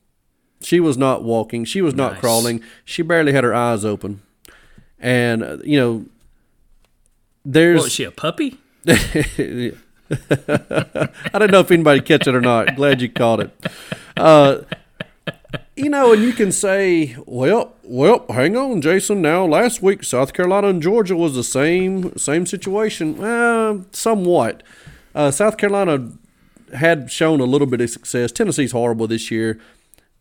[0.62, 1.64] She was not walking.
[1.64, 2.20] She was not Nice.
[2.20, 2.62] crawling.
[2.84, 4.22] She barely had her eyes open.
[4.99, 6.07] And uh, you know,
[7.45, 8.59] there's What was she a puppy?
[8.88, 9.72] I
[11.38, 12.74] don't know if anybody catch it or not.
[12.76, 13.66] Glad you caught it.
[14.16, 14.59] Uh,
[15.76, 19.22] you know, and you can say, well, well, hang on, Jason.
[19.22, 23.22] Now, last week, South Carolina and Georgia was the same same situation.
[23.22, 24.62] Uh, somewhat.
[25.14, 26.09] Uh, South Carolina
[26.75, 28.33] had shown a little bit of success.
[28.33, 29.61] Tennessee's horrible this year.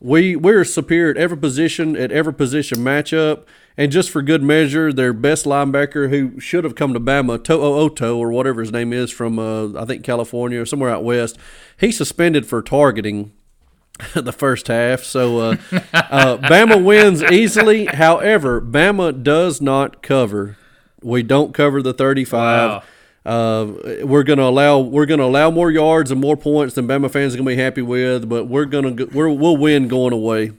[0.02, 3.44] We we're superior at every position at every position matchup,
[3.76, 7.74] and just for good measure, their best linebacker who should have come to Bama, To'o
[7.80, 11.38] Oto or whatever his name is from uh, I think California or somewhere out west,
[11.78, 13.34] he's suspended for targeting
[14.14, 15.04] the first half.
[15.04, 15.58] So uh,
[15.94, 17.86] uh, Bama wins easily.
[17.86, 20.58] However, Bama does not cover.
[21.02, 22.70] We don't cover the thirty-five.
[22.70, 22.84] Wow.
[23.26, 27.34] Uh, we're gonna allow we're gonna allow more yards and more points than Bama fans
[27.34, 30.52] are gonna be happy with, but we're gonna we're, we'll win going away.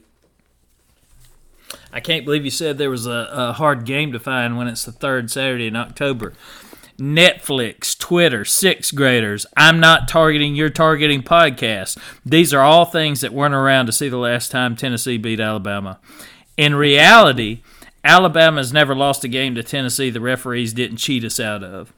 [1.93, 4.85] I can't believe you said there was a, a hard game to find when it's
[4.85, 6.33] the third Saturday in October.
[6.97, 9.45] Netflix, Twitter, sixth graders.
[9.57, 11.97] I'm not targeting your targeting podcast.
[12.23, 15.99] These are all things that weren't around to see the last time Tennessee beat Alabama.
[16.57, 17.63] In reality,
[18.03, 21.91] Alabama's never lost a game to Tennessee the referees didn't cheat us out of.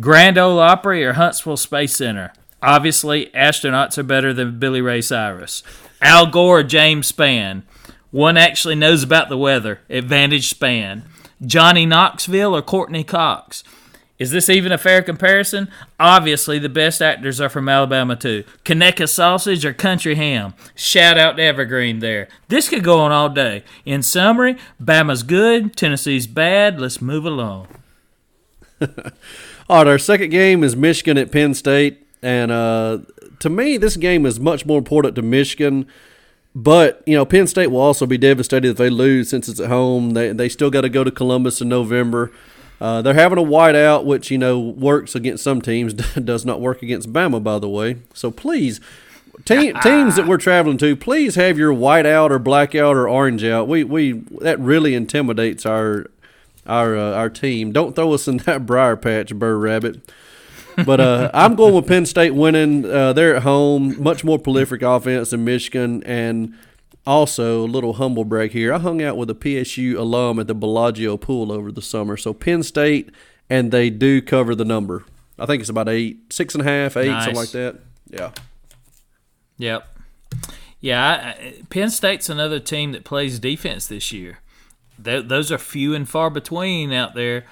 [0.00, 2.32] Grand Ole Opry or Huntsville Space Center.
[2.62, 5.62] Obviously, astronauts are better than Billy Ray Cyrus.
[6.00, 7.62] Al Gore or James Spann.
[8.10, 9.80] One actually knows about the weather.
[9.90, 11.02] Advantage Spann.
[11.44, 13.64] Johnny Knoxville or Courteney Cox.
[14.18, 15.68] Is this even a fair comparison?
[15.98, 18.44] Obviously, the best actors are from Alabama too.
[18.64, 20.54] Conecuh sausage or country ham.
[20.76, 22.28] Shout out to Evergreen there.
[22.48, 23.64] This could go on all day.
[23.84, 26.80] In summary, Bama's good, Tennessee's bad.
[26.80, 27.66] Let's move along.
[29.66, 32.98] All right, our second game is Michigan at Penn State, and uh,
[33.38, 35.86] to me, this game is much more important to Michigan.
[36.54, 39.70] But you know, Penn State will also be devastated if they lose since it's at
[39.70, 40.10] home.
[40.10, 42.30] They they still got to go to Columbus in November.
[42.78, 45.94] Uh, they're having a whiteout, which you know works against some teams,
[46.24, 47.96] does not work against Bama, by the way.
[48.12, 48.80] So please,
[49.46, 53.66] te- teams that we're traveling to, please have your whiteout or blackout or orange out.
[53.66, 54.12] We we
[54.42, 56.10] that really intimidates our
[56.66, 57.72] our uh, our team.
[57.72, 60.10] Don't throw us in that briar patch, Br'er Rabbit.
[60.84, 62.84] But uh, I'm going with Penn State winning.
[62.84, 66.54] Uh, they're at home, much more prolific offense than Michigan, and
[67.06, 68.72] also a little humble brag here.
[68.72, 72.16] I hung out with a PSU alum at the Bellagio pool over the summer.
[72.16, 73.10] So Penn State,
[73.50, 75.04] and they do cover the number.
[75.38, 77.80] I think it's about eight, six and a half, eight, something like that.
[78.08, 78.30] Yeah.
[79.58, 79.88] Yep.
[80.80, 84.40] Yeah, I- Penn State's another team that plays defense this year.
[85.04, 87.44] Th- those are few and far between out there.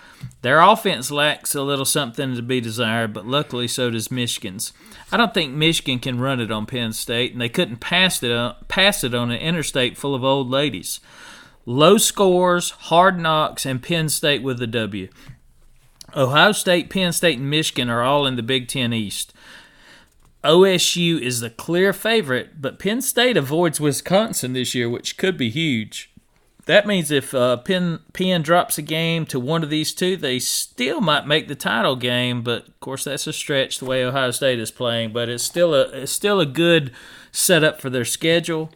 [0.43, 4.73] Their offense lacks a little something to be desired, but luckily so does Michigan's.
[5.11, 8.33] I don't think Michigan can run it on Penn State, and they couldn't pass it
[8.33, 11.01] on, pass it on an interstate full of old ladies.
[11.65, 15.09] Low scores, hard knocks, and Penn State with a W.
[16.17, 19.33] Ohio State, Penn State, and Michigan are all in the Big Ten East.
[20.45, 25.51] OSU is the clear favorite, but Penn State avoids Wisconsin this year, which could be
[25.51, 26.12] huge.
[26.67, 30.39] That means if uh, Penn Penn drops a game to one of these two, they
[30.39, 32.43] still might make the title game.
[32.43, 35.13] But of course, that's a stretch the way Ohio State is playing.
[35.13, 36.93] But it's still a it's still a good
[37.33, 38.71] setup for their schedule.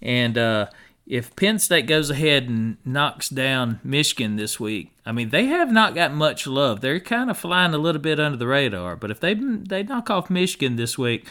[0.00, 0.68] And uh,
[1.06, 5.70] if Penn State goes ahead and knocks down Michigan this week, I mean they have
[5.70, 6.80] not got much love.
[6.80, 8.96] They're kind of flying a little bit under the radar.
[8.96, 11.26] But if they they knock off Michigan this week,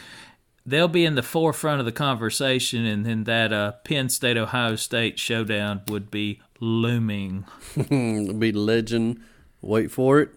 [0.66, 4.76] they'll be in the forefront of the conversation, and then that uh, Penn State Ohio
[4.76, 7.46] State showdown would be looming.
[7.76, 9.20] It'll be legend.
[9.62, 10.30] Wait for it.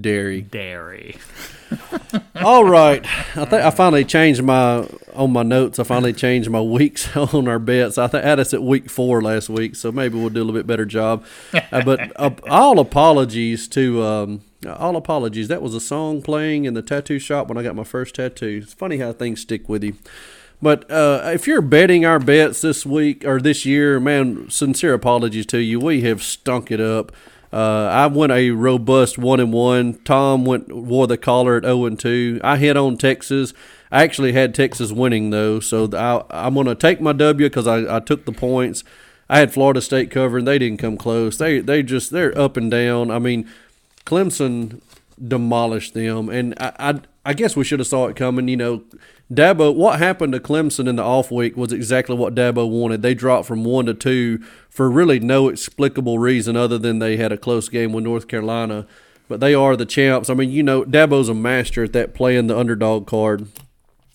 [0.00, 0.42] Dairy.
[0.42, 1.16] Dairy.
[2.44, 3.02] All right.
[3.36, 5.78] I think I finally changed my on my notes.
[5.78, 7.96] I finally changed my weeks on our bets.
[7.96, 10.66] I had us at week four last week, so maybe we'll do a little bit
[10.66, 11.24] better job.
[11.54, 15.48] Uh, but uh, all apologies to um, all apologies.
[15.48, 18.60] That was a song playing in the tattoo shop when I got my first tattoo.
[18.62, 19.94] It's funny how things stick with you.
[20.60, 25.46] But uh, if you're betting our bets this week or this year, man, sincere apologies
[25.46, 25.78] to you.
[25.78, 27.12] We have stunk it up.
[27.52, 29.94] Uh, I went a robust one and one.
[30.04, 32.40] Tom went wore the collar at zero and two.
[32.42, 33.54] I hit on Texas.
[33.90, 37.66] I actually had Texas winning though, so I, I'm going to take my W because
[37.66, 38.84] I, I took the points.
[39.30, 41.38] I had Florida State covering; they didn't come close.
[41.38, 43.10] They they just they're up and down.
[43.10, 43.48] I mean,
[44.08, 44.80] Clemson
[45.26, 48.48] demolished them, and I I, I guess we should have saw it coming.
[48.48, 48.82] You know,
[49.30, 49.74] Dabo.
[49.74, 53.02] What happened to Clemson in the off week was exactly what Dabo wanted.
[53.02, 54.38] They dropped from one to two
[54.70, 58.86] for really no explicable reason other than they had a close game with North Carolina.
[59.28, 60.30] But they are the champs.
[60.30, 63.46] I mean, you know, Dabo's a master at that playing the underdog card.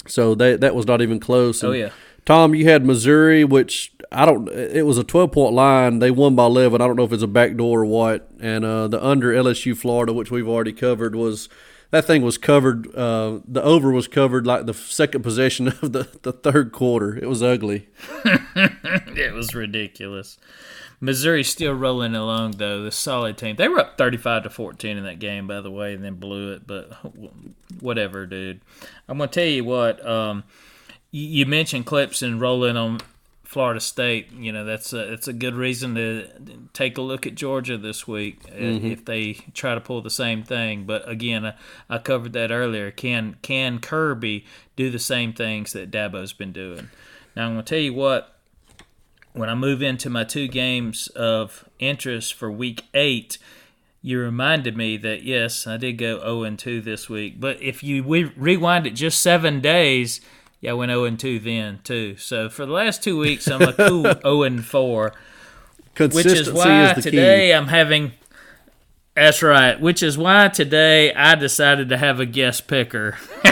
[0.07, 1.63] So that that was not even close.
[1.63, 1.91] Oh, yeah.
[2.25, 4.47] Tom, you had Missouri, which I don't.
[4.49, 5.99] It was a twelve point line.
[5.99, 6.81] They won by eleven.
[6.81, 8.29] I don't know if it's a backdoor or what.
[8.39, 11.49] And uh, the under LSU Florida, which we've already covered, was
[11.91, 12.87] that thing was covered.
[12.95, 17.15] Uh, the over was covered like the second possession of the, the third quarter.
[17.17, 17.87] It was ugly.
[19.15, 20.39] It was ridiculous.
[20.99, 22.81] Missouri's still rolling along though.
[22.83, 23.57] The solid team.
[23.57, 26.53] They were up thirty-five to fourteen in that game, by the way, and then blew
[26.53, 26.65] it.
[26.65, 26.93] But
[27.79, 28.61] whatever, dude.
[29.07, 30.05] I'm gonna tell you what.
[30.05, 30.43] Um,
[31.13, 32.99] you, mentioned Clemson rolling on
[33.43, 34.31] Florida State.
[34.33, 36.27] You know that's a, it's a good reason to
[36.73, 40.43] take a look at Georgia this week uh, if they try to pull the same
[40.43, 40.85] thing.
[40.85, 41.53] But again, I,
[41.87, 42.89] I covered that earlier.
[42.89, 44.45] Can can Kirby
[44.75, 46.89] do the same things that Dabo's been doing?
[47.35, 48.35] Now I'm gonna tell you what
[49.33, 53.37] when I move into my two games of interest for week eight,
[54.01, 57.39] you reminded me that yes, I did go 0 and 2 this week.
[57.39, 60.21] But if you re- rewind it just seven days,
[60.63, 62.15] yeah, I went 0 and 2 then too.
[62.15, 65.13] So for the last two weeks, I'm a cool 0 and 4,
[65.99, 67.53] which is why is today key.
[67.53, 68.13] I'm having.
[69.13, 69.79] That's right.
[69.79, 73.17] Which is why today I decided to have a guest picker.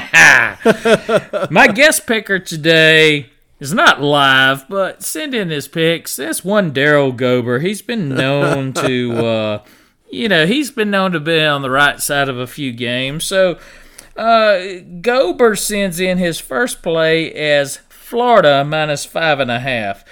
[1.51, 6.15] My guest picker today is not live, but send in his picks.
[6.15, 7.61] That's one Daryl Gober.
[7.61, 9.63] He's been known to, uh,
[10.09, 13.25] you know, he's been known to be on the right side of a few games.
[13.25, 13.59] So
[14.17, 20.03] uh, Gober sends in his first play as Florida minus five and a half.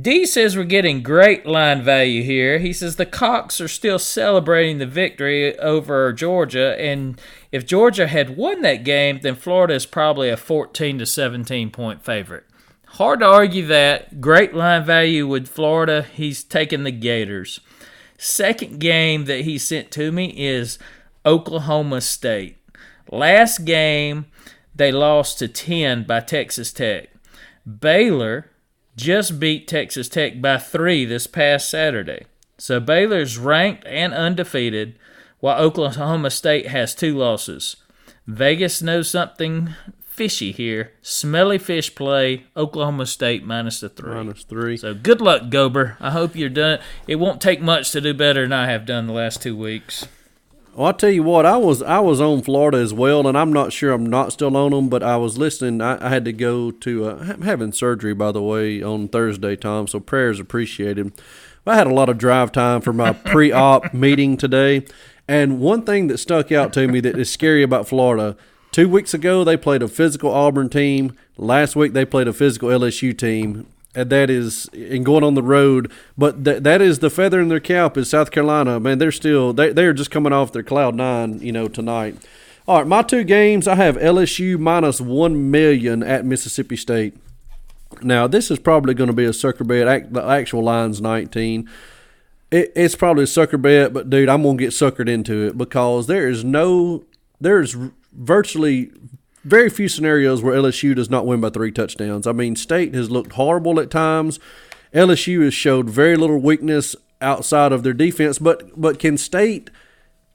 [0.00, 2.58] D says we're getting great line value here.
[2.58, 7.20] He says the Cocks are still celebrating the victory over Georgia, and
[7.52, 12.04] if Georgia had won that game, then Florida is probably a 14 to 17 point
[12.04, 12.44] favorite.
[12.86, 14.20] Hard to argue that.
[14.20, 16.02] Great line value with Florida.
[16.02, 17.60] He's taking the Gators.
[18.18, 20.78] Second game that he sent to me is
[21.26, 22.56] Oklahoma State.
[23.14, 24.26] Last game,
[24.74, 27.10] they lost to 10 by Texas Tech.
[27.64, 28.50] Baylor
[28.96, 32.26] just beat Texas Tech by three this past Saturday.
[32.58, 34.98] So Baylor's ranked and undefeated,
[35.38, 37.76] while Oklahoma State has two losses.
[38.26, 40.92] Vegas knows something fishy here.
[41.00, 42.46] Smelly fish play.
[42.56, 44.14] Oklahoma State minus the three.
[44.14, 44.76] Minus three.
[44.76, 45.96] So good luck, Gober.
[46.00, 46.80] I hope you're done.
[47.06, 50.08] It won't take much to do better than I have done the last two weeks.
[50.76, 53.52] Well, I tell you what, I was I was on Florida as well, and I'm
[53.52, 55.80] not sure I'm not still on them, but I was listening.
[55.80, 59.54] I, I had to go to uh, I'm having surgery by the way on Thursday,
[59.54, 59.86] Tom.
[59.86, 61.12] So prayers appreciated.
[61.64, 64.84] I had a lot of drive time for my pre-op meeting today,
[65.28, 68.36] and one thing that stuck out to me that is scary about Florida.
[68.72, 71.16] Two weeks ago, they played a physical Auburn team.
[71.36, 75.42] Last week, they played a physical LSU team and that is in going on the
[75.42, 75.90] road.
[76.18, 78.80] But that that is the feather in their cap is South Carolina.
[78.80, 82.16] Man, they're still they they're just coming off their cloud nine, you know, tonight.
[82.66, 83.68] All right, my two games.
[83.68, 87.14] I have LSU minus one million at Mississippi State.
[88.02, 90.12] Now this is probably going to be a sucker bet.
[90.12, 91.68] The actual line's nineteen.
[92.50, 96.06] It, it's probably a sucker bet, but dude, I'm gonna get suckered into it because
[96.06, 97.04] there is no,
[97.40, 97.76] there's
[98.12, 98.92] virtually
[99.44, 102.26] very few scenarios where LSU does not win by three touchdowns.
[102.26, 104.40] I mean, State has looked horrible at times.
[104.92, 109.70] LSU has showed very little weakness outside of their defense, but but can State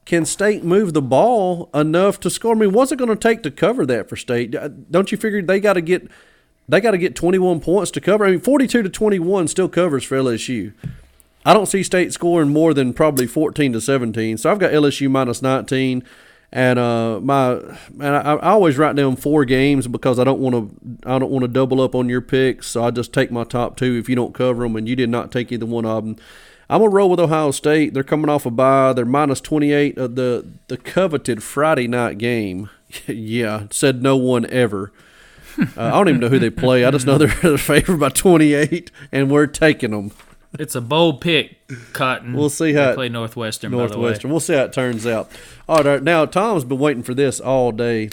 [0.04, 2.54] can State move the ball enough to score?
[2.54, 4.54] I mean, what's it going to take to cover that for State?
[4.54, 6.08] Uh, don't you figure they got to get
[6.68, 8.24] they got to get 21 points to cover?
[8.24, 10.72] I mean, 42 to 21 still covers for LSU.
[11.44, 14.38] I don't see State scoring more than probably 14 to 17.
[14.38, 16.04] So I've got LSU minus 19.
[16.52, 17.60] And uh, my
[17.92, 21.08] man, I, I always write down four games because I don't want to.
[21.08, 22.66] I don't want to double up on your picks.
[22.66, 25.10] So I just take my top two if you don't cover them, and you did
[25.10, 26.16] not take either one of them.
[26.68, 27.94] I'm gonna roll with Ohio State.
[27.94, 28.92] They're coming off a bye.
[28.92, 32.68] They're minus 28 of the the coveted Friday night game.
[33.06, 34.92] yeah, said no one ever.
[35.58, 36.84] Uh, I don't even know who they play.
[36.84, 40.12] I just know they're favored by 28, and we're taking them.
[40.58, 41.58] It's a bold pick,
[41.92, 42.32] Cotton.
[42.34, 43.70] We'll see how it- play Northwestern.
[43.70, 43.88] By the way.
[43.88, 44.30] Northwestern.
[44.30, 45.30] We'll see how it turns out.
[45.68, 48.10] All right, now Tom's been waiting for this all day.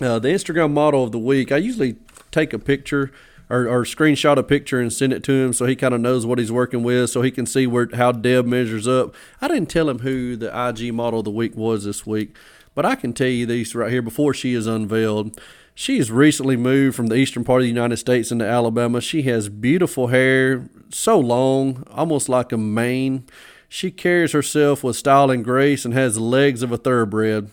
[0.00, 1.52] Uh, the Instagram model of the week.
[1.52, 1.96] I usually
[2.30, 3.12] take a picture
[3.48, 6.26] or, or screenshot a picture and send it to him so he kind of knows
[6.26, 9.14] what he's working with, so he can see where how Deb measures up.
[9.40, 12.36] I didn't tell him who the IG model of the week was this week,
[12.74, 15.38] but I can tell you these right here before she is unveiled.
[15.76, 19.00] She has recently moved from the eastern part of the United States into Alabama.
[19.00, 23.24] She has beautiful hair, so long, almost like a mane.
[23.68, 27.50] She carries herself with style and grace and has the legs of a thoroughbred.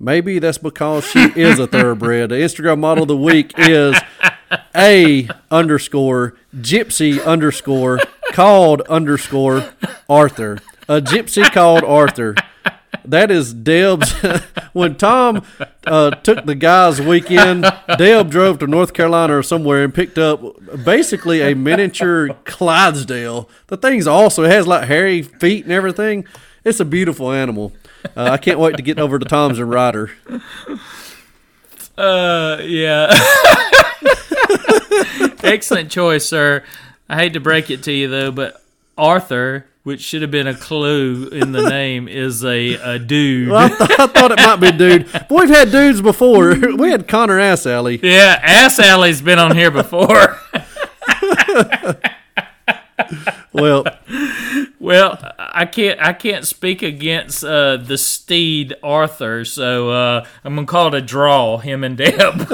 [0.00, 2.30] Maybe that's because she is a thoroughbred.
[2.30, 3.96] The Instagram model of the week is
[4.74, 8.00] a underscore gypsy underscore
[8.32, 9.70] called underscore
[10.08, 10.58] Arthur.
[10.88, 12.34] A gypsy called Arthur.
[13.08, 14.12] That is Deb's.
[14.72, 15.42] when Tom
[15.86, 17.64] uh, took the guys' weekend,
[17.96, 20.42] Deb drove to North Carolina or somewhere and picked up
[20.84, 23.48] basically a miniature Clydesdale.
[23.68, 24.44] The thing's awesome.
[24.44, 26.26] It has like hairy feet and everything.
[26.64, 27.72] It's a beautiful animal.
[28.16, 30.10] Uh, I can't wait to get over to Tom's and ride her.
[31.96, 33.10] Uh, yeah.
[35.42, 36.62] Excellent choice, sir.
[37.08, 38.62] I hate to break it to you though, but
[38.96, 43.48] Arthur, which should have been a clue in the name, is a, a dude.
[43.48, 45.10] Well, I, th- I thought it might be dude.
[45.10, 46.54] But we've had dudes before.
[46.78, 47.98] We had Connor Ass Alley.
[48.02, 50.38] Yeah, Ass Alley's been on here before.
[53.52, 53.84] Well,
[54.78, 60.66] well, I can't I can't speak against uh, the steed Arthur, so uh, I'm gonna
[60.66, 61.56] call it a draw.
[61.56, 62.46] Him and Deb.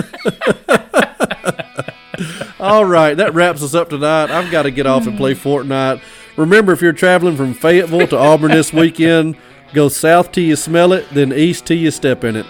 [2.61, 4.31] all right, that wraps us up tonight.
[4.31, 6.01] I've got to get off and play Fortnite.
[6.37, 9.37] Remember, if you're traveling from Fayetteville to Auburn this weekend,
[9.73, 12.47] go south till you smell it, then east till you step in it.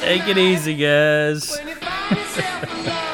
[0.00, 1.58] Take it easy, guys.